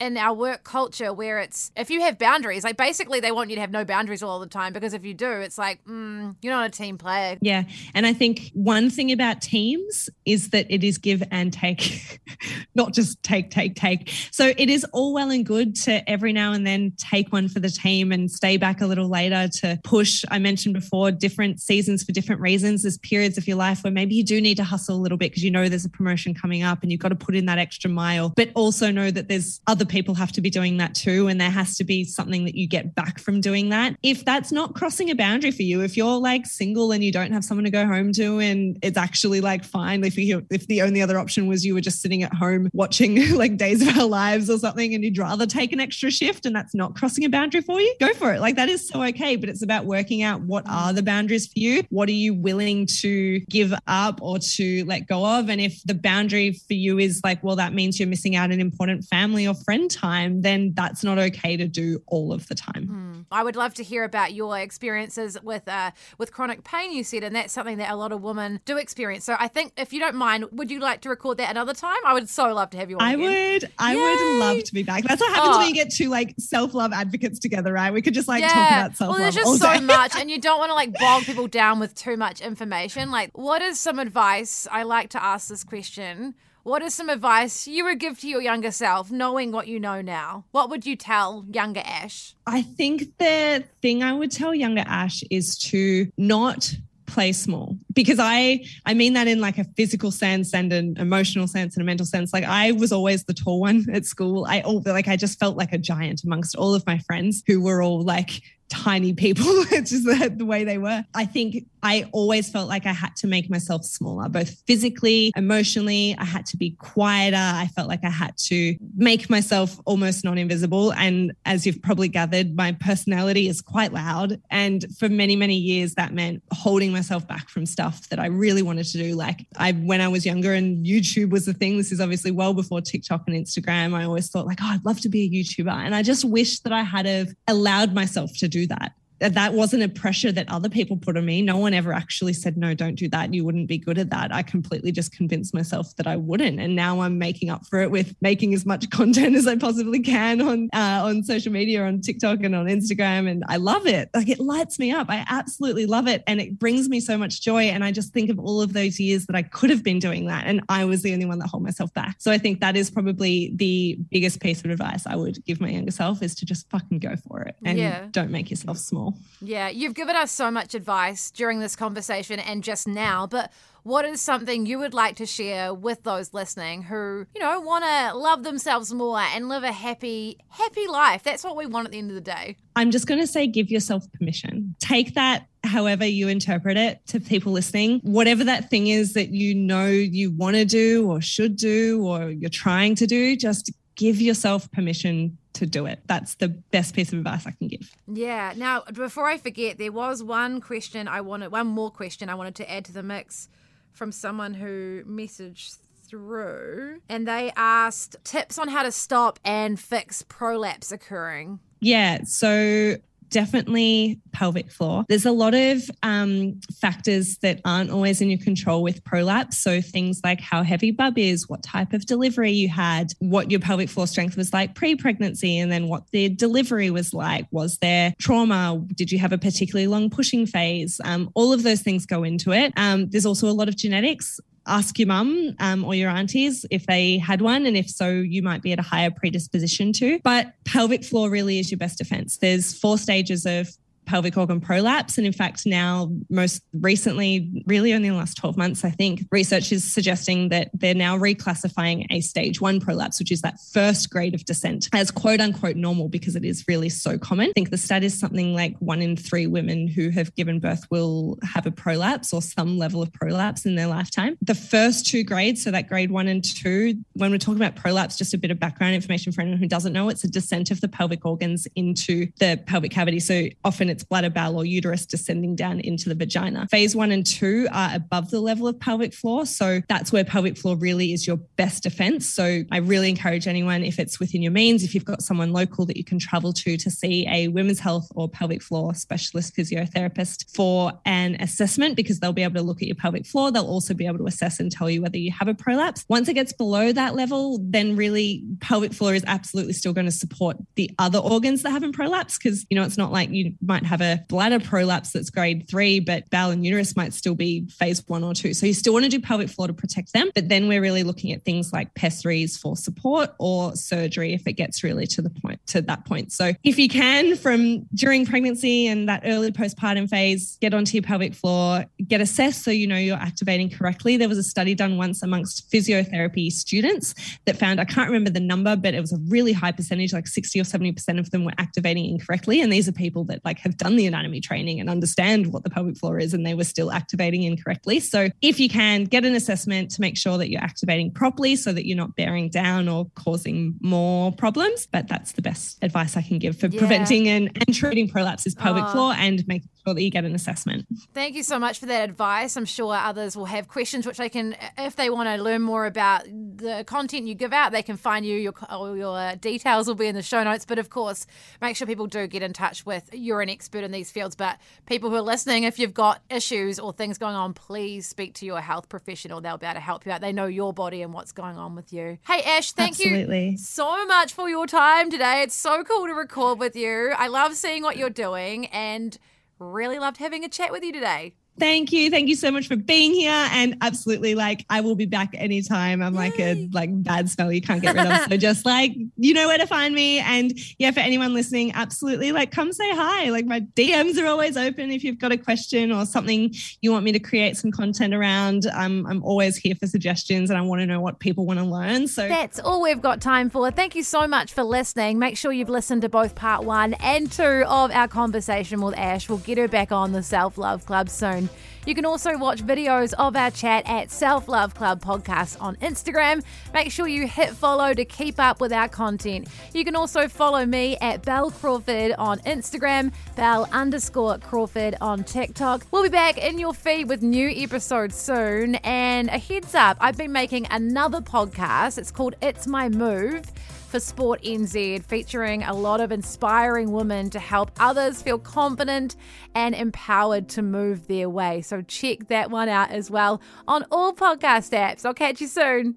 in 0.00 0.16
our 0.16 0.34
work 0.34 0.64
culture 0.64 1.12
where 1.12 1.38
it's 1.38 1.70
if 1.76 1.90
you 1.90 2.00
have 2.00 2.18
boundaries, 2.18 2.64
like 2.64 2.76
basically 2.76 3.20
they 3.20 3.30
want 3.30 3.50
you 3.50 3.56
to 3.56 3.60
have 3.60 3.70
no 3.70 3.84
boundaries 3.84 4.22
all 4.22 4.40
the 4.40 4.46
time 4.46 4.72
because 4.72 4.94
if 4.94 5.04
you 5.04 5.12
do, 5.12 5.30
it's 5.30 5.58
like 5.58 5.84
mm, 5.84 6.34
you're 6.40 6.54
not 6.54 6.66
a 6.66 6.70
team 6.70 6.96
player. 6.96 7.36
Yeah, 7.40 7.64
and 7.94 8.06
I 8.06 8.12
think 8.14 8.50
one 8.54 8.88
thing 8.88 9.12
about 9.12 9.42
teams 9.42 10.08
is 10.24 10.50
that 10.50 10.66
it 10.70 10.82
is 10.82 10.96
give 10.96 11.22
and 11.30 11.52
take, 11.52 12.20
not 12.74 12.94
just 12.94 13.22
take, 13.22 13.50
take, 13.50 13.74
take. 13.74 14.10
So 14.30 14.52
it 14.56 14.70
is 14.70 14.84
all 14.92 15.12
well 15.12 15.30
and 15.30 15.44
good 15.44 15.76
to 15.82 16.08
every 16.08 16.32
now 16.32 16.52
and 16.52 16.66
then 16.66 16.92
take 16.96 17.32
one 17.32 17.48
for 17.48 17.60
the 17.60 17.68
team 17.68 18.10
and 18.10 18.30
stay 18.30 18.56
back 18.56 18.80
a 18.80 18.86
little 18.86 19.08
later 19.08 19.48
to 19.60 19.78
push. 19.84 20.24
I 20.30 20.38
mentioned 20.38 20.74
before 20.74 21.10
different 21.10 21.60
seasons 21.60 22.02
for 22.02 22.12
different 22.12 22.40
reasons. 22.40 22.82
There's 22.82 22.98
periods 22.98 23.36
of 23.36 23.46
your 23.46 23.56
life 23.58 23.84
where 23.84 23.92
maybe 23.92 24.14
you 24.14 24.24
do 24.24 24.40
need 24.40 24.56
to 24.56 24.64
hustle 24.64 24.96
a 24.96 25.00
little 25.00 25.18
bit 25.18 25.30
because 25.30 25.44
you 25.44 25.50
know 25.50 25.68
there's 25.68 25.84
a 25.84 25.90
promotion 25.90 26.32
coming 26.32 26.62
up 26.62 26.82
and 26.82 26.90
you've 26.90 27.00
got 27.00 27.08
to 27.10 27.16
put 27.16 27.36
in 27.36 27.46
that 27.46 27.58
extra 27.58 27.90
mile, 27.90 28.32
but 28.34 28.50
also 28.54 28.90
know 28.90 29.10
that 29.10 29.28
there's 29.28 29.60
other 29.66 29.84
people 29.90 30.14
have 30.14 30.32
to 30.32 30.40
be 30.40 30.48
doing 30.48 30.78
that 30.78 30.94
too. 30.94 31.26
And 31.28 31.40
there 31.40 31.50
has 31.50 31.76
to 31.76 31.84
be 31.84 32.04
something 32.04 32.44
that 32.44 32.54
you 32.54 32.66
get 32.66 32.94
back 32.94 33.18
from 33.18 33.40
doing 33.40 33.68
that. 33.70 33.96
If 34.02 34.24
that's 34.24 34.52
not 34.52 34.74
crossing 34.74 35.10
a 35.10 35.14
boundary 35.14 35.50
for 35.50 35.62
you, 35.62 35.82
if 35.82 35.96
you're 35.96 36.18
like 36.18 36.46
single 36.46 36.92
and 36.92 37.04
you 37.04 37.12
don't 37.12 37.32
have 37.32 37.44
someone 37.44 37.64
to 37.64 37.70
go 37.70 37.86
home 37.86 38.12
to 38.12 38.38
and 38.38 38.78
it's 38.82 38.96
actually 38.96 39.40
like 39.40 39.64
fine, 39.64 40.04
if 40.04 40.16
you 40.16 40.46
if 40.50 40.66
the 40.68 40.82
only 40.82 41.02
other 41.02 41.18
option 41.18 41.46
was 41.46 41.66
you 41.66 41.74
were 41.74 41.80
just 41.80 42.00
sitting 42.00 42.22
at 42.22 42.32
home 42.32 42.70
watching 42.72 43.34
like 43.36 43.56
Days 43.56 43.82
of 43.82 43.98
Our 43.98 44.06
Lives 44.06 44.48
or 44.48 44.58
something 44.58 44.94
and 44.94 45.04
you'd 45.04 45.18
rather 45.18 45.46
take 45.46 45.72
an 45.72 45.80
extra 45.80 46.10
shift 46.10 46.46
and 46.46 46.54
that's 46.54 46.74
not 46.74 46.94
crossing 46.94 47.24
a 47.24 47.28
boundary 47.28 47.60
for 47.60 47.80
you, 47.80 47.94
go 48.00 48.14
for 48.14 48.32
it. 48.32 48.40
Like 48.40 48.56
that 48.56 48.68
is 48.68 48.86
so 48.88 49.02
okay. 49.02 49.36
But 49.36 49.48
it's 49.48 49.62
about 49.62 49.84
working 49.84 50.22
out 50.22 50.40
what 50.42 50.64
are 50.68 50.92
the 50.92 51.02
boundaries 51.02 51.46
for 51.46 51.58
you? 51.58 51.82
What 51.90 52.08
are 52.08 52.12
you 52.12 52.32
willing 52.32 52.86
to 53.00 53.40
give 53.40 53.74
up 53.86 54.20
or 54.22 54.38
to 54.38 54.84
let 54.84 55.08
go 55.08 55.26
of? 55.26 55.50
And 55.50 55.60
if 55.60 55.82
the 55.84 55.94
boundary 55.94 56.52
for 56.52 56.74
you 56.74 56.98
is 56.98 57.20
like, 57.24 57.42
well, 57.42 57.56
that 57.56 57.74
means 57.74 57.98
you're 57.98 58.08
missing 58.08 58.36
out 58.36 58.52
an 58.52 58.60
important 58.60 59.04
family 59.04 59.46
or 59.46 59.54
friend 59.54 59.79
time, 59.88 60.42
then 60.42 60.72
that's 60.74 61.02
not 61.04 61.18
okay 61.18 61.56
to 61.56 61.66
do 61.66 62.02
all 62.06 62.32
of 62.32 62.46
the 62.48 62.54
time. 62.54 62.86
Mm. 62.86 63.26
I 63.30 63.42
would 63.42 63.56
love 63.56 63.74
to 63.74 63.82
hear 63.82 64.04
about 64.04 64.32
your 64.32 64.58
experiences 64.58 65.38
with 65.42 65.68
uh, 65.68 65.90
with 66.18 66.32
chronic 66.32 66.64
pain. 66.64 66.92
You 66.92 67.04
said, 67.04 67.22
and 67.22 67.34
that's 67.34 67.52
something 67.52 67.78
that 67.78 67.90
a 67.90 67.96
lot 67.96 68.12
of 68.12 68.22
women 68.22 68.60
do 68.64 68.76
experience. 68.76 69.24
So 69.24 69.36
I 69.38 69.48
think, 69.48 69.72
if 69.76 69.92
you 69.92 70.00
don't 70.00 70.16
mind, 70.16 70.46
would 70.52 70.70
you 70.70 70.80
like 70.80 71.00
to 71.02 71.08
record 71.08 71.38
that 71.38 71.50
another 71.50 71.74
time? 71.74 71.98
I 72.04 72.14
would 72.14 72.28
so 72.28 72.52
love 72.52 72.70
to 72.70 72.78
have 72.78 72.90
you 72.90 72.96
on. 72.96 73.02
I 73.02 73.12
again. 73.14 73.52
would. 73.52 73.72
I 73.78 73.94
Yay. 73.94 74.00
would 74.00 74.40
love 74.40 74.64
to 74.64 74.74
be 74.74 74.82
back. 74.82 75.04
That's 75.04 75.20
what 75.20 75.34
happens 75.34 75.56
oh. 75.56 75.58
when 75.58 75.68
you 75.68 75.74
get 75.74 75.90
two 75.90 76.08
like 76.08 76.34
self 76.38 76.74
love 76.74 76.92
advocates 76.92 77.38
together, 77.38 77.72
right? 77.72 77.92
We 77.92 78.02
could 78.02 78.14
just 78.14 78.28
like 78.28 78.42
yeah. 78.42 78.48
talk 78.48 78.70
about 78.70 78.96
self 78.96 79.08
love. 79.08 79.18
Well, 79.18 79.18
there's 79.18 79.34
just 79.34 79.60
so 79.60 79.80
much, 79.80 80.16
and 80.16 80.30
you 80.30 80.40
don't 80.40 80.58
want 80.58 80.70
to 80.70 80.74
like 80.74 80.92
bog 80.98 81.24
people 81.24 81.46
down 81.46 81.80
with 81.80 81.94
too 81.94 82.16
much 82.16 82.40
information. 82.40 83.10
Like, 83.10 83.36
what 83.36 83.62
is 83.62 83.78
some 83.78 83.98
advice? 83.98 84.66
I 84.70 84.82
like 84.82 85.10
to 85.10 85.22
ask 85.22 85.48
this 85.48 85.64
question 85.64 86.34
what 86.70 86.82
is 86.82 86.94
some 86.94 87.08
advice 87.08 87.66
you 87.66 87.84
would 87.84 87.98
give 87.98 88.20
to 88.20 88.28
your 88.28 88.40
younger 88.40 88.70
self, 88.70 89.10
knowing 89.10 89.50
what 89.50 89.66
you 89.66 89.80
know 89.80 90.00
now? 90.00 90.44
What 90.52 90.70
would 90.70 90.86
you 90.86 90.94
tell 90.94 91.44
younger 91.52 91.82
Ash? 91.84 92.36
I 92.46 92.62
think 92.62 93.18
the 93.18 93.64
thing 93.82 94.04
I 94.04 94.12
would 94.12 94.30
tell 94.30 94.54
younger 94.54 94.84
Ash 94.86 95.24
is 95.32 95.58
to 95.70 96.06
not 96.16 96.72
play 97.06 97.32
small 97.32 97.76
because 97.92 98.20
i 98.20 98.64
i 98.86 98.94
mean 98.94 99.14
that 99.14 99.26
in 99.26 99.40
like 99.40 99.58
a 99.58 99.64
physical 99.76 100.12
sense 100.12 100.54
and 100.54 100.72
an 100.72 100.96
emotional 100.96 101.48
sense 101.48 101.74
and 101.74 101.82
a 101.82 101.84
mental 101.84 102.06
sense 102.06 102.32
like 102.32 102.44
i 102.44 102.70
was 102.70 102.92
always 102.92 103.24
the 103.24 103.34
tall 103.34 103.58
one 103.58 103.84
at 103.92 104.06
school 104.06 104.46
i 104.48 104.60
all 104.60 104.80
like 104.86 105.08
i 105.08 105.16
just 105.16 105.36
felt 105.36 105.56
like 105.56 105.72
a 105.72 105.78
giant 105.78 106.22
amongst 106.22 106.54
all 106.54 106.72
of 106.72 106.86
my 106.86 106.98
friends 106.98 107.42
who 107.48 107.60
were 107.60 107.82
all 107.82 108.00
like 108.00 108.42
tiny 108.70 109.12
people. 109.12 109.44
it's 109.70 109.90
just 109.90 110.04
the, 110.04 110.32
the, 110.34 110.46
way 110.46 110.64
they 110.64 110.78
were. 110.78 111.04
I 111.14 111.26
think 111.26 111.66
I 111.82 112.08
always 112.12 112.48
felt 112.48 112.68
like 112.68 112.86
I 112.86 112.92
had 112.92 113.14
to 113.16 113.26
make 113.26 113.50
myself 113.50 113.84
smaller, 113.84 114.28
both 114.28 114.50
physically, 114.66 115.32
emotionally. 115.36 116.14
I 116.18 116.24
had 116.24 116.46
to 116.46 116.56
be 116.56 116.70
quieter. 116.72 117.36
I 117.36 117.68
felt 117.74 117.88
like 117.88 118.04
I 118.04 118.10
had 118.10 118.36
to 118.38 118.76
make 118.96 119.28
myself 119.28 119.78
almost 119.84 120.24
non 120.24 120.38
invisible. 120.38 120.92
And 120.94 121.32
as 121.44 121.66
you've 121.66 121.82
probably 121.82 122.08
gathered, 122.08 122.56
my 122.56 122.72
personality 122.72 123.48
is 123.48 123.60
quite 123.60 123.92
loud. 123.92 124.40
And 124.50 124.86
for 124.98 125.08
many, 125.08 125.36
many 125.36 125.56
years, 125.56 125.94
that 125.94 126.14
meant 126.14 126.42
holding 126.52 126.92
myself 126.92 127.26
back 127.26 127.48
from 127.48 127.66
stuff 127.66 128.08
that 128.08 128.18
I 128.18 128.26
really 128.26 128.62
wanted 128.62 128.86
to 128.86 128.98
do. 128.98 129.14
Like 129.14 129.46
I, 129.56 129.72
when 129.72 130.00
I 130.00 130.08
was 130.08 130.24
younger 130.24 130.54
and 130.54 130.86
YouTube 130.86 131.30
was 131.30 131.46
the 131.46 131.54
thing, 131.54 131.76
this 131.76 131.92
is 131.92 132.00
obviously 132.00 132.30
well 132.30 132.54
before 132.54 132.80
TikTok 132.80 133.24
and 133.26 133.36
Instagram. 133.36 133.94
I 133.94 134.04
always 134.04 134.28
thought 134.30 134.46
like, 134.46 134.58
oh, 134.62 134.70
I'd 134.70 134.84
love 134.84 135.00
to 135.00 135.08
be 135.08 135.24
a 135.24 135.30
YouTuber. 135.30 135.72
And 135.72 135.94
I 135.94 136.02
just 136.02 136.24
wish 136.24 136.60
that 136.60 136.72
I 136.72 136.82
had 136.82 137.06
have 137.06 137.34
allowed 137.48 137.94
myself 137.94 138.30
to 138.38 138.48
do 138.48 138.59
do 138.60 138.66
that 138.68 138.92
that 139.20 139.52
wasn't 139.52 139.82
a 139.82 139.88
pressure 139.88 140.32
that 140.32 140.48
other 140.50 140.68
people 140.68 140.96
put 140.96 141.16
on 141.16 141.26
me. 141.26 141.42
No 141.42 141.58
one 141.58 141.74
ever 141.74 141.92
actually 141.92 142.32
said, 142.32 142.56
no, 142.56 142.74
don't 142.74 142.94
do 142.94 143.08
that. 143.08 143.34
You 143.34 143.44
wouldn't 143.44 143.68
be 143.68 143.76
good 143.76 143.98
at 143.98 144.10
that. 144.10 144.34
I 144.34 144.42
completely 144.42 144.92
just 144.92 145.12
convinced 145.12 145.52
myself 145.52 145.94
that 145.96 146.06
I 146.06 146.16
wouldn't. 146.16 146.58
And 146.58 146.74
now 146.74 147.00
I'm 147.00 147.18
making 147.18 147.50
up 147.50 147.66
for 147.66 147.80
it 147.80 147.90
with 147.90 148.14
making 148.22 148.54
as 148.54 148.64
much 148.64 148.88
content 148.90 149.36
as 149.36 149.46
I 149.46 149.56
possibly 149.56 150.00
can 150.00 150.40
on, 150.40 150.70
uh, 150.72 151.02
on 151.04 151.22
social 151.22 151.52
media, 151.52 151.84
on 151.84 152.00
TikTok 152.00 152.42
and 152.42 152.54
on 152.54 152.66
Instagram. 152.66 153.30
And 153.30 153.44
I 153.48 153.56
love 153.56 153.86
it. 153.86 154.08
Like 154.14 154.28
it 154.28 154.40
lights 154.40 154.78
me 154.78 154.90
up. 154.90 155.10
I 155.10 155.24
absolutely 155.28 155.86
love 155.86 156.08
it. 156.08 156.24
And 156.26 156.40
it 156.40 156.58
brings 156.58 156.88
me 156.88 157.00
so 157.00 157.18
much 157.18 157.42
joy. 157.42 157.64
And 157.64 157.84
I 157.84 157.92
just 157.92 158.12
think 158.14 158.30
of 158.30 158.38
all 158.38 158.62
of 158.62 158.72
those 158.72 158.98
years 158.98 159.26
that 159.26 159.36
I 159.36 159.42
could 159.42 159.70
have 159.70 159.84
been 159.84 159.98
doing 159.98 160.26
that. 160.26 160.46
And 160.46 160.62
I 160.68 160.86
was 160.86 161.02
the 161.02 161.12
only 161.12 161.26
one 161.26 161.38
that 161.40 161.50
held 161.50 161.62
myself 161.62 161.92
back. 161.92 162.16
So 162.18 162.30
I 162.30 162.38
think 162.38 162.60
that 162.60 162.76
is 162.76 162.90
probably 162.90 163.52
the 163.54 163.98
biggest 164.10 164.40
piece 164.40 164.64
of 164.64 164.70
advice 164.70 165.06
I 165.06 165.16
would 165.16 165.44
give 165.44 165.60
my 165.60 165.68
younger 165.68 165.90
self 165.90 166.22
is 166.22 166.34
to 166.36 166.46
just 166.46 166.70
fucking 166.70 167.00
go 167.00 167.16
for 167.16 167.42
it 167.42 167.56
and 167.64 167.78
yeah. 167.78 168.06
don't 168.10 168.30
make 168.30 168.50
yourself 168.50 168.78
small. 168.78 169.09
Yeah, 169.40 169.68
you've 169.68 169.94
given 169.94 170.16
us 170.16 170.30
so 170.30 170.50
much 170.50 170.74
advice 170.74 171.30
during 171.30 171.60
this 171.60 171.76
conversation 171.76 172.38
and 172.38 172.62
just 172.62 172.86
now, 172.86 173.26
but 173.26 173.50
what 173.82 174.04
is 174.04 174.20
something 174.20 174.66
you 174.66 174.78
would 174.78 174.92
like 174.92 175.16
to 175.16 175.26
share 175.26 175.72
with 175.72 176.02
those 176.02 176.34
listening 176.34 176.82
who, 176.82 177.26
you 177.34 177.40
know, 177.40 177.60
want 177.60 177.84
to 177.84 178.16
love 178.16 178.42
themselves 178.42 178.92
more 178.92 179.20
and 179.20 179.48
live 179.48 179.64
a 179.64 179.72
happy, 179.72 180.38
happy 180.48 180.86
life? 180.86 181.22
That's 181.22 181.42
what 181.42 181.56
we 181.56 181.66
want 181.66 181.86
at 181.86 181.92
the 181.92 181.98
end 181.98 182.10
of 182.10 182.14
the 182.14 182.20
day. 182.20 182.56
I'm 182.76 182.90
just 182.90 183.06
going 183.06 183.20
to 183.20 183.26
say 183.26 183.46
give 183.46 183.70
yourself 183.70 184.04
permission. 184.12 184.74
Take 184.80 185.14
that 185.14 185.46
however 185.64 186.06
you 186.06 186.28
interpret 186.28 186.76
it 186.76 187.00
to 187.06 187.20
people 187.20 187.52
listening, 187.52 188.00
whatever 188.02 188.44
that 188.44 188.70
thing 188.70 188.88
is 188.88 189.14
that 189.14 189.30
you 189.30 189.54
know 189.54 189.86
you 189.86 190.30
want 190.30 190.56
to 190.56 190.64
do 190.64 191.10
or 191.10 191.20
should 191.20 191.56
do 191.56 192.06
or 192.06 192.30
you're 192.30 192.50
trying 192.50 192.94
to 192.96 193.06
do, 193.06 193.36
just 193.36 193.72
give 193.96 194.20
yourself 194.20 194.70
permission 194.72 195.36
to 195.54 195.66
do 195.66 195.86
it. 195.86 196.00
That's 196.06 196.34
the 196.36 196.48
best 196.48 196.94
piece 196.94 197.12
of 197.12 197.18
advice 197.18 197.46
I 197.46 197.52
can 197.52 197.68
give. 197.68 197.94
Yeah. 198.06 198.52
Now, 198.56 198.82
before 198.92 199.26
I 199.26 199.38
forget, 199.38 199.78
there 199.78 199.92
was 199.92 200.22
one 200.22 200.60
question 200.60 201.08
I 201.08 201.20
wanted, 201.20 201.52
one 201.52 201.66
more 201.66 201.90
question 201.90 202.28
I 202.28 202.34
wanted 202.34 202.54
to 202.56 202.70
add 202.70 202.84
to 202.86 202.92
the 202.92 203.02
mix 203.02 203.48
from 203.92 204.12
someone 204.12 204.54
who 204.54 205.02
messaged 205.04 205.78
through 206.06 207.00
and 207.08 207.26
they 207.26 207.52
asked 207.56 208.16
tips 208.24 208.58
on 208.58 208.68
how 208.68 208.82
to 208.82 208.90
stop 208.90 209.38
and 209.44 209.78
fix 209.78 210.22
prolapse 210.22 210.90
occurring. 210.90 211.60
Yeah. 211.80 212.24
So 212.24 212.96
definitely 213.30 214.20
pelvic 214.32 214.70
floor. 214.70 215.04
There's 215.08 215.26
a 215.26 215.32
lot 215.32 215.54
of 215.54 215.82
um, 216.02 216.60
factors 216.80 217.38
that 217.38 217.60
aren't 217.64 217.90
always 217.90 218.20
in 218.20 218.30
your 218.30 218.38
control 218.38 218.82
with 218.82 219.04
prolapse. 219.04 219.58
So 219.58 219.80
things 219.80 220.20
like 220.22 220.40
how 220.40 220.62
heavy 220.62 220.90
bub 220.90 221.18
is, 221.18 221.48
what 221.48 221.62
type 221.62 221.92
of 221.92 222.06
delivery 222.06 222.52
you 222.52 222.68
had, 222.68 223.12
what 223.18 223.50
your 223.50 223.60
pelvic 223.60 223.88
floor 223.88 224.06
strength 224.06 224.36
was 224.36 224.52
like 224.52 224.74
pre 224.74 224.96
pregnancy, 224.96 225.58
and 225.58 225.70
then 225.70 225.88
what 225.88 226.10
the 226.10 226.28
delivery 226.28 226.90
was 226.90 227.14
like. 227.14 227.46
Was 227.50 227.78
there 227.78 228.14
trauma? 228.18 228.84
Did 228.94 229.10
you 229.10 229.18
have 229.18 229.32
a 229.32 229.38
particularly 229.38 229.86
long 229.86 230.10
pushing 230.10 230.46
phase? 230.46 231.00
Um, 231.04 231.30
all 231.34 231.52
of 231.52 231.62
those 231.62 231.82
things 231.82 232.06
go 232.06 232.22
into 232.22 232.52
it. 232.52 232.72
Um, 232.76 233.08
there's 233.08 233.26
also 233.26 233.48
a 233.48 233.52
lot 233.52 233.68
of 233.68 233.76
genetics 233.76 234.40
ask 234.70 234.98
your 234.98 235.08
mum 235.08 235.54
um, 235.58 235.84
or 235.84 235.94
your 235.94 236.10
aunties 236.10 236.64
if 236.70 236.86
they 236.86 237.18
had 237.18 237.42
one. 237.42 237.66
And 237.66 237.76
if 237.76 237.90
so, 237.90 238.08
you 238.08 238.42
might 238.42 238.62
be 238.62 238.72
at 238.72 238.78
a 238.78 238.82
higher 238.82 239.10
predisposition 239.10 239.92
to. 239.94 240.20
But 240.20 240.54
pelvic 240.64 241.04
floor 241.04 241.28
really 241.28 241.58
is 241.58 241.70
your 241.70 241.78
best 241.78 241.98
defense. 241.98 242.38
There's 242.38 242.78
four 242.78 242.96
stages 242.96 243.44
of 243.44 243.68
pelvic 244.10 244.36
organ 244.36 244.60
prolapse. 244.60 245.18
And 245.18 245.26
in 245.26 245.32
fact, 245.32 245.64
now, 245.66 246.10
most 246.28 246.64
recently, 246.72 247.62
really 247.66 247.94
only 247.94 248.08
in 248.08 248.14
the 248.14 248.18
last 248.18 248.36
12 248.36 248.56
months, 248.56 248.84
I 248.84 248.90
think, 248.90 249.22
research 249.30 249.70
is 249.70 249.84
suggesting 249.84 250.48
that 250.48 250.68
they're 250.74 250.94
now 250.94 251.16
reclassifying 251.16 252.06
a 252.10 252.20
stage 252.20 252.60
one 252.60 252.80
prolapse, 252.80 253.20
which 253.20 253.30
is 253.30 253.40
that 253.42 253.60
first 253.72 254.10
grade 254.10 254.34
of 254.34 254.44
descent, 254.44 254.88
as 254.92 255.12
quote 255.12 255.40
unquote 255.40 255.76
normal 255.76 256.08
because 256.08 256.34
it 256.34 256.44
is 256.44 256.64
really 256.66 256.88
so 256.88 257.18
common. 257.18 257.50
I 257.50 257.52
think 257.52 257.70
the 257.70 257.78
stat 257.78 258.02
is 258.02 258.18
something 258.18 258.52
like 258.52 258.76
one 258.80 259.00
in 259.00 259.16
three 259.16 259.46
women 259.46 259.86
who 259.86 260.08
have 260.10 260.34
given 260.34 260.58
birth 260.58 260.84
will 260.90 261.38
have 261.44 261.66
a 261.66 261.70
prolapse 261.70 262.32
or 262.32 262.42
some 262.42 262.78
level 262.78 263.02
of 263.02 263.12
prolapse 263.12 263.64
in 263.64 263.76
their 263.76 263.86
lifetime. 263.86 264.36
The 264.42 264.56
first 264.56 265.06
two 265.06 265.22
grades, 265.22 265.62
so 265.62 265.70
that 265.70 265.88
grade 265.88 266.10
one 266.10 266.26
and 266.26 266.42
two, 266.42 266.96
when 267.12 267.30
we're 267.30 267.38
talking 267.38 267.62
about 267.62 267.76
prolapse, 267.76 268.18
just 268.18 268.34
a 268.34 268.38
bit 268.38 268.50
of 268.50 268.58
background 268.58 268.96
information 268.96 269.30
for 269.30 269.42
anyone 269.42 269.60
who 269.60 269.68
doesn't 269.68 269.92
know, 269.92 270.08
it's 270.08 270.24
a 270.24 270.28
descent 270.28 270.72
of 270.72 270.80
the 270.80 270.88
pelvic 270.88 271.24
organs 271.24 271.68
into 271.76 272.26
the 272.40 272.60
pelvic 272.66 272.90
cavity. 272.90 273.20
So 273.20 273.46
often 273.64 273.88
it's 273.88 273.99
bladder, 274.04 274.30
bowel, 274.30 274.56
or 274.56 274.64
uterus 274.64 275.06
descending 275.06 275.56
down 275.56 275.80
into 275.80 276.08
the 276.08 276.14
vagina. 276.14 276.66
Phase 276.70 276.94
one 276.96 277.10
and 277.10 277.26
two 277.26 277.68
are 277.72 277.90
above 277.94 278.30
the 278.30 278.40
level 278.40 278.68
of 278.68 278.78
pelvic 278.78 279.12
floor. 279.12 279.46
So 279.46 279.80
that's 279.88 280.12
where 280.12 280.24
pelvic 280.24 280.56
floor 280.56 280.76
really 280.76 281.12
is 281.12 281.26
your 281.26 281.36
best 281.36 281.82
defense. 281.82 282.28
So 282.28 282.62
I 282.70 282.78
really 282.78 283.08
encourage 283.08 283.46
anyone, 283.46 283.82
if 283.82 283.98
it's 283.98 284.20
within 284.20 284.42
your 284.42 284.52
means, 284.52 284.82
if 284.82 284.94
you've 284.94 285.04
got 285.04 285.22
someone 285.22 285.52
local 285.52 285.86
that 285.86 285.96
you 285.96 286.04
can 286.04 286.18
travel 286.18 286.52
to 286.52 286.76
to 286.76 286.90
see 286.90 287.26
a 287.28 287.48
women's 287.48 287.80
health 287.80 288.08
or 288.14 288.28
pelvic 288.28 288.62
floor 288.62 288.94
specialist 288.94 289.56
physiotherapist 289.56 290.54
for 290.54 290.92
an 291.04 291.36
assessment 291.40 291.96
because 291.96 292.20
they'll 292.20 292.32
be 292.32 292.42
able 292.42 292.54
to 292.54 292.62
look 292.62 292.82
at 292.82 292.88
your 292.88 292.96
pelvic 292.96 293.26
floor. 293.26 293.50
They'll 293.50 293.66
also 293.66 293.94
be 293.94 294.06
able 294.06 294.18
to 294.18 294.26
assess 294.26 294.60
and 294.60 294.70
tell 294.70 294.88
you 294.90 295.02
whether 295.02 295.18
you 295.18 295.32
have 295.32 295.48
a 295.48 295.54
prolapse. 295.54 296.04
Once 296.08 296.28
it 296.28 296.34
gets 296.34 296.52
below 296.52 296.92
that 296.92 297.14
level, 297.14 297.58
then 297.62 297.96
really 297.96 298.44
pelvic 298.60 298.92
floor 298.92 299.14
is 299.14 299.24
absolutely 299.26 299.72
still 299.72 299.92
going 299.92 300.06
to 300.06 300.12
support 300.12 300.56
the 300.76 300.90
other 300.98 301.18
organs 301.18 301.62
that 301.62 301.70
haven't 301.70 301.92
prolapse 301.92 302.38
because, 302.38 302.66
you 302.70 302.76
know, 302.76 302.84
it's 302.84 302.98
not 302.98 303.12
like 303.12 303.30
you 303.30 303.54
might 303.60 303.84
have 303.90 304.00
a 304.00 304.24
bladder 304.28 304.60
prolapse 304.60 305.10
that's 305.10 305.30
grade 305.30 305.66
three, 305.68 305.98
but 305.98 306.30
bowel 306.30 306.52
and 306.52 306.64
uterus 306.64 306.94
might 306.94 307.12
still 307.12 307.34
be 307.34 307.66
phase 307.66 308.06
one 308.06 308.22
or 308.22 308.32
two. 308.32 308.54
So 308.54 308.64
you 308.66 308.72
still 308.72 308.92
want 308.92 309.04
to 309.04 309.10
do 309.10 309.18
pelvic 309.20 309.48
floor 309.48 309.66
to 309.66 309.74
protect 309.74 310.12
them. 310.12 310.30
But 310.32 310.48
then 310.48 310.68
we're 310.68 310.80
really 310.80 311.02
looking 311.02 311.32
at 311.32 311.44
things 311.44 311.72
like 311.72 311.92
pessaries 311.96 312.56
for 312.56 312.76
support 312.76 313.30
or 313.40 313.74
surgery 313.74 314.32
if 314.32 314.46
it 314.46 314.52
gets 314.52 314.84
really 314.84 315.08
to 315.08 315.22
the 315.22 315.30
point 315.30 315.58
to 315.66 315.82
that 315.82 316.04
point. 316.04 316.30
So 316.30 316.52
if 316.62 316.78
you 316.78 316.88
can 316.88 317.34
from 317.34 317.80
during 317.92 318.26
pregnancy 318.26 318.86
and 318.86 319.08
that 319.08 319.22
early 319.24 319.50
postpartum 319.50 320.08
phase, 320.08 320.56
get 320.60 320.72
onto 320.72 320.96
your 320.96 321.02
pelvic 321.02 321.34
floor, 321.34 321.84
get 322.06 322.20
assessed 322.20 322.62
so 322.62 322.70
you 322.70 322.86
know 322.86 322.96
you're 322.96 323.16
activating 323.16 323.70
correctly. 323.70 324.16
There 324.16 324.28
was 324.28 324.38
a 324.38 324.44
study 324.44 324.76
done 324.76 324.98
once 324.98 325.20
amongst 325.20 325.68
physiotherapy 325.68 326.52
students 326.52 327.12
that 327.44 327.56
found 327.56 327.80
I 327.80 327.86
can't 327.86 328.06
remember 328.06 328.30
the 328.30 328.38
number, 328.38 328.76
but 328.76 328.94
it 328.94 329.00
was 329.00 329.12
a 329.12 329.18
really 329.26 329.52
high 329.52 329.72
percentage, 329.72 330.12
like 330.12 330.28
60 330.28 330.60
or 330.60 330.64
70% 330.64 331.18
of 331.18 331.32
them 331.32 331.44
were 331.44 331.54
activating 331.58 332.04
incorrectly. 332.04 332.60
And 332.60 332.72
these 332.72 332.88
are 332.88 332.92
people 332.92 333.24
that 333.24 333.44
like 333.44 333.58
have 333.58 333.69
done 333.76 333.96
the 333.96 334.06
anatomy 334.06 334.40
training 334.40 334.80
and 334.80 334.88
understand 334.88 335.52
what 335.52 335.64
the 335.64 335.70
pelvic 335.70 335.96
floor 335.96 336.18
is, 336.18 336.34
and 336.34 336.46
they 336.46 336.54
were 336.54 336.64
still 336.64 336.90
activating 336.92 337.42
incorrectly. 337.42 338.00
So, 338.00 338.28
if 338.42 338.60
you 338.60 338.68
can 338.68 339.04
get 339.04 339.24
an 339.24 339.34
assessment 339.34 339.90
to 339.92 340.00
make 340.00 340.16
sure 340.16 340.38
that 340.38 340.50
you're 340.50 340.62
activating 340.62 341.10
properly 341.10 341.56
so 341.56 341.72
that 341.72 341.86
you're 341.86 341.96
not 341.96 342.16
bearing 342.16 342.48
down 342.48 342.88
or 342.88 343.06
causing 343.14 343.76
more 343.80 344.32
problems. 344.32 344.86
But 344.90 345.08
that's 345.08 345.32
the 345.32 345.42
best 345.42 345.78
advice 345.82 346.16
I 346.16 346.22
can 346.22 346.38
give 346.38 346.58
for 346.58 346.66
yeah. 346.66 346.78
preventing 346.78 347.28
and, 347.28 347.50
and 347.54 347.74
treating 347.74 348.08
prolapses 348.08 348.56
pelvic 348.56 348.84
oh. 348.86 348.92
floor 348.92 349.14
and 349.16 349.46
making 349.46 349.68
sure 349.84 349.94
that 349.94 350.02
you 350.02 350.10
get 350.10 350.24
an 350.24 350.34
assessment. 350.34 350.86
Thank 351.14 351.34
you 351.34 351.42
so 351.42 351.58
much 351.58 351.78
for 351.78 351.86
that 351.86 352.08
advice. 352.08 352.56
I'm 352.56 352.64
sure 352.64 352.94
others 352.94 353.36
will 353.36 353.46
have 353.46 353.68
questions 353.68 354.06
which 354.06 354.18
they 354.18 354.28
can, 354.28 354.56
if 354.78 354.96
they 354.96 355.10
want 355.10 355.28
to 355.28 355.42
learn 355.42 355.62
more 355.62 355.86
about 355.86 356.24
the 356.24 356.84
content 356.86 357.26
you 357.26 357.34
give 357.34 357.52
out, 357.52 357.72
they 357.72 357.82
can 357.82 357.96
find 357.96 358.24
you. 358.24 358.36
Your 358.36 358.54
your 358.96 359.16
uh, 359.16 359.34
details 359.34 359.86
will 359.86 359.94
be 359.94 360.06
in 360.06 360.14
the 360.14 360.22
show 360.22 360.42
notes. 360.42 360.64
But 360.64 360.78
of 360.78 360.90
course, 360.90 361.26
make 361.60 361.76
sure 361.76 361.86
people 361.86 362.06
do 362.06 362.26
get 362.26 362.42
in 362.42 362.52
touch 362.52 362.84
with. 362.86 363.08
You're 363.12 363.40
an 363.40 363.48
expert 363.60 363.84
in 363.84 363.92
these 363.92 364.10
fields, 364.10 364.34
but 364.34 364.58
people 364.86 365.10
who 365.10 365.16
are 365.16 365.20
listening, 365.20 365.64
if 365.64 365.78
you've 365.78 365.92
got 365.92 366.22
issues 366.30 366.78
or 366.78 366.94
things 366.94 367.18
going 367.18 367.36
on, 367.36 367.52
please 367.52 368.08
speak 368.08 368.32
to 368.32 368.46
your 368.46 368.62
health 368.62 368.88
professional. 368.88 369.42
They'll 369.42 369.58
be 369.58 369.66
able 369.66 369.74
to 369.74 369.80
help 369.80 370.06
you 370.06 370.12
out. 370.12 370.22
They 370.22 370.32
know 370.32 370.46
your 370.46 370.72
body 370.72 371.02
and 371.02 371.12
what's 371.12 371.32
going 371.32 371.58
on 371.58 371.74
with 371.74 371.92
you. 371.92 372.16
Hey 372.26 372.40
Ash, 372.42 372.72
thank 372.72 372.92
Absolutely. 372.92 373.50
you 373.50 373.58
so 373.58 374.06
much 374.06 374.32
for 374.32 374.48
your 374.48 374.66
time 374.66 375.10
today. 375.10 375.42
It's 375.42 375.54
so 375.54 375.84
cool 375.84 376.06
to 376.06 376.14
record 376.14 376.58
with 376.58 376.74
you. 376.74 377.12
I 377.14 377.28
love 377.28 377.54
seeing 377.54 377.82
what 377.82 377.98
you're 377.98 378.08
doing 378.08 378.64
and 378.68 379.18
really 379.58 379.98
loved 379.98 380.16
having 380.16 380.42
a 380.42 380.48
chat 380.48 380.72
with 380.72 380.82
you 380.82 380.92
today. 380.92 381.34
Thank 381.60 381.92
you. 381.92 382.10
Thank 382.10 382.28
you 382.28 382.36
so 382.36 382.50
much 382.50 382.68
for 382.68 382.76
being 382.76 383.12
here. 383.12 383.30
And 383.52 383.76
absolutely, 383.82 384.34
like, 384.34 384.64
I 384.70 384.80
will 384.80 384.96
be 384.96 385.04
back 385.04 385.28
anytime. 385.34 386.02
I'm 386.02 386.14
Yay. 386.14 386.18
like 386.18 386.40
a 386.40 386.68
like 386.72 386.90
bad 387.02 387.28
smell 387.28 387.52
you 387.52 387.60
can't 387.60 387.82
get 387.82 387.94
rid 387.94 388.06
of. 388.06 388.28
so 388.30 388.36
just 388.38 388.64
like, 388.64 388.96
you 389.16 389.34
know 389.34 389.46
where 389.46 389.58
to 389.58 389.66
find 389.66 389.94
me. 389.94 390.20
And 390.20 390.58
yeah, 390.78 390.90
for 390.90 391.00
anyone 391.00 391.34
listening, 391.34 391.72
absolutely, 391.74 392.32
like, 392.32 392.50
come 392.50 392.72
say 392.72 392.90
hi. 392.94 393.28
Like, 393.28 393.44
my 393.44 393.60
DMs 393.60 394.20
are 394.20 394.26
always 394.26 394.56
open 394.56 394.90
if 394.90 395.04
you've 395.04 395.18
got 395.18 395.32
a 395.32 395.36
question 395.36 395.92
or 395.92 396.06
something 396.06 396.54
you 396.80 396.90
want 396.92 397.04
me 397.04 397.12
to 397.12 397.20
create 397.20 397.58
some 397.58 397.70
content 397.70 398.14
around. 398.14 398.66
I'm, 398.74 399.06
I'm 399.06 399.22
always 399.22 399.58
here 399.58 399.74
for 399.74 399.86
suggestions 399.86 400.48
and 400.48 400.58
I 400.58 400.62
want 400.62 400.80
to 400.80 400.86
know 400.86 401.00
what 401.00 401.20
people 401.20 401.44
want 401.44 401.58
to 401.58 401.66
learn. 401.66 402.08
So 402.08 402.26
that's 402.26 402.58
all 402.58 402.80
we've 402.80 403.02
got 403.02 403.20
time 403.20 403.50
for. 403.50 403.70
Thank 403.70 403.94
you 403.94 404.02
so 404.02 404.26
much 404.26 404.54
for 404.54 404.62
listening. 404.62 405.18
Make 405.18 405.36
sure 405.36 405.52
you've 405.52 405.68
listened 405.68 406.00
to 406.02 406.08
both 406.08 406.34
part 406.34 406.64
one 406.64 406.94
and 406.94 407.30
two 407.30 407.64
of 407.66 407.90
our 407.90 408.08
conversation 408.08 408.80
with 408.80 408.96
Ash. 408.96 409.28
We'll 409.28 409.38
get 409.38 409.58
her 409.58 409.68
back 409.68 409.92
on 409.92 410.12
the 410.12 410.22
Self 410.22 410.56
Love 410.56 410.86
Club 410.86 411.10
soon. 411.10 411.49
You 411.86 411.94
can 411.94 412.04
also 412.04 412.36
watch 412.36 412.62
videos 412.62 413.14
of 413.18 413.36
our 413.36 413.50
chat 413.50 413.88
at 413.88 414.10
Self 414.10 414.48
Love 414.48 414.74
Club 414.74 415.02
Podcast 415.02 415.60
on 415.60 415.76
Instagram. 415.76 416.42
Make 416.74 416.92
sure 416.92 417.08
you 417.08 417.26
hit 417.26 417.50
follow 417.50 417.94
to 417.94 418.04
keep 418.04 418.38
up 418.38 418.60
with 418.60 418.72
our 418.72 418.88
content. 418.88 419.48
You 419.72 419.84
can 419.84 419.96
also 419.96 420.28
follow 420.28 420.66
me 420.66 420.98
at 421.00 421.22
Bel 421.22 421.50
Crawford 421.50 422.12
on 422.18 422.38
Instagram, 422.40 423.12
Bel 423.34 423.68
underscore 423.72 424.38
Crawford 424.38 424.96
on 425.00 425.24
TikTok. 425.24 425.86
We'll 425.90 426.02
be 426.02 426.10
back 426.10 426.36
in 426.36 426.58
your 426.58 426.74
feed 426.74 427.08
with 427.08 427.22
new 427.22 427.48
episodes 427.48 428.14
soon. 428.14 428.74
And 428.76 429.28
a 429.28 429.38
heads 429.38 429.74
up, 429.74 429.96
I've 430.00 430.16
been 430.16 430.32
making 430.32 430.66
another 430.70 431.20
podcast. 431.20 431.96
It's 431.96 432.10
called 432.10 432.34
It's 432.42 432.66
My 432.66 432.88
Move 432.88 433.44
for 433.90 434.00
Sport 434.00 434.42
NZ, 434.42 435.04
featuring 435.04 435.64
a 435.64 435.74
lot 435.74 436.00
of 436.00 436.12
inspiring 436.12 436.92
women 436.92 437.28
to 437.30 437.40
help 437.40 437.72
others 437.80 438.22
feel 438.22 438.38
confident 438.38 439.16
and 439.54 439.74
empowered 439.74 440.48
to 440.50 440.62
move 440.62 441.08
their 441.08 441.28
way. 441.28 441.60
So 441.60 441.82
check 441.82 442.28
that 442.28 442.50
one 442.50 442.68
out 442.68 442.90
as 442.90 443.10
well 443.10 443.42
on 443.66 443.84
all 443.90 444.12
podcast 444.12 444.70
apps. 444.72 445.04
I'll 445.04 445.12
catch 445.12 445.40
you 445.40 445.48
soon. 445.48 445.96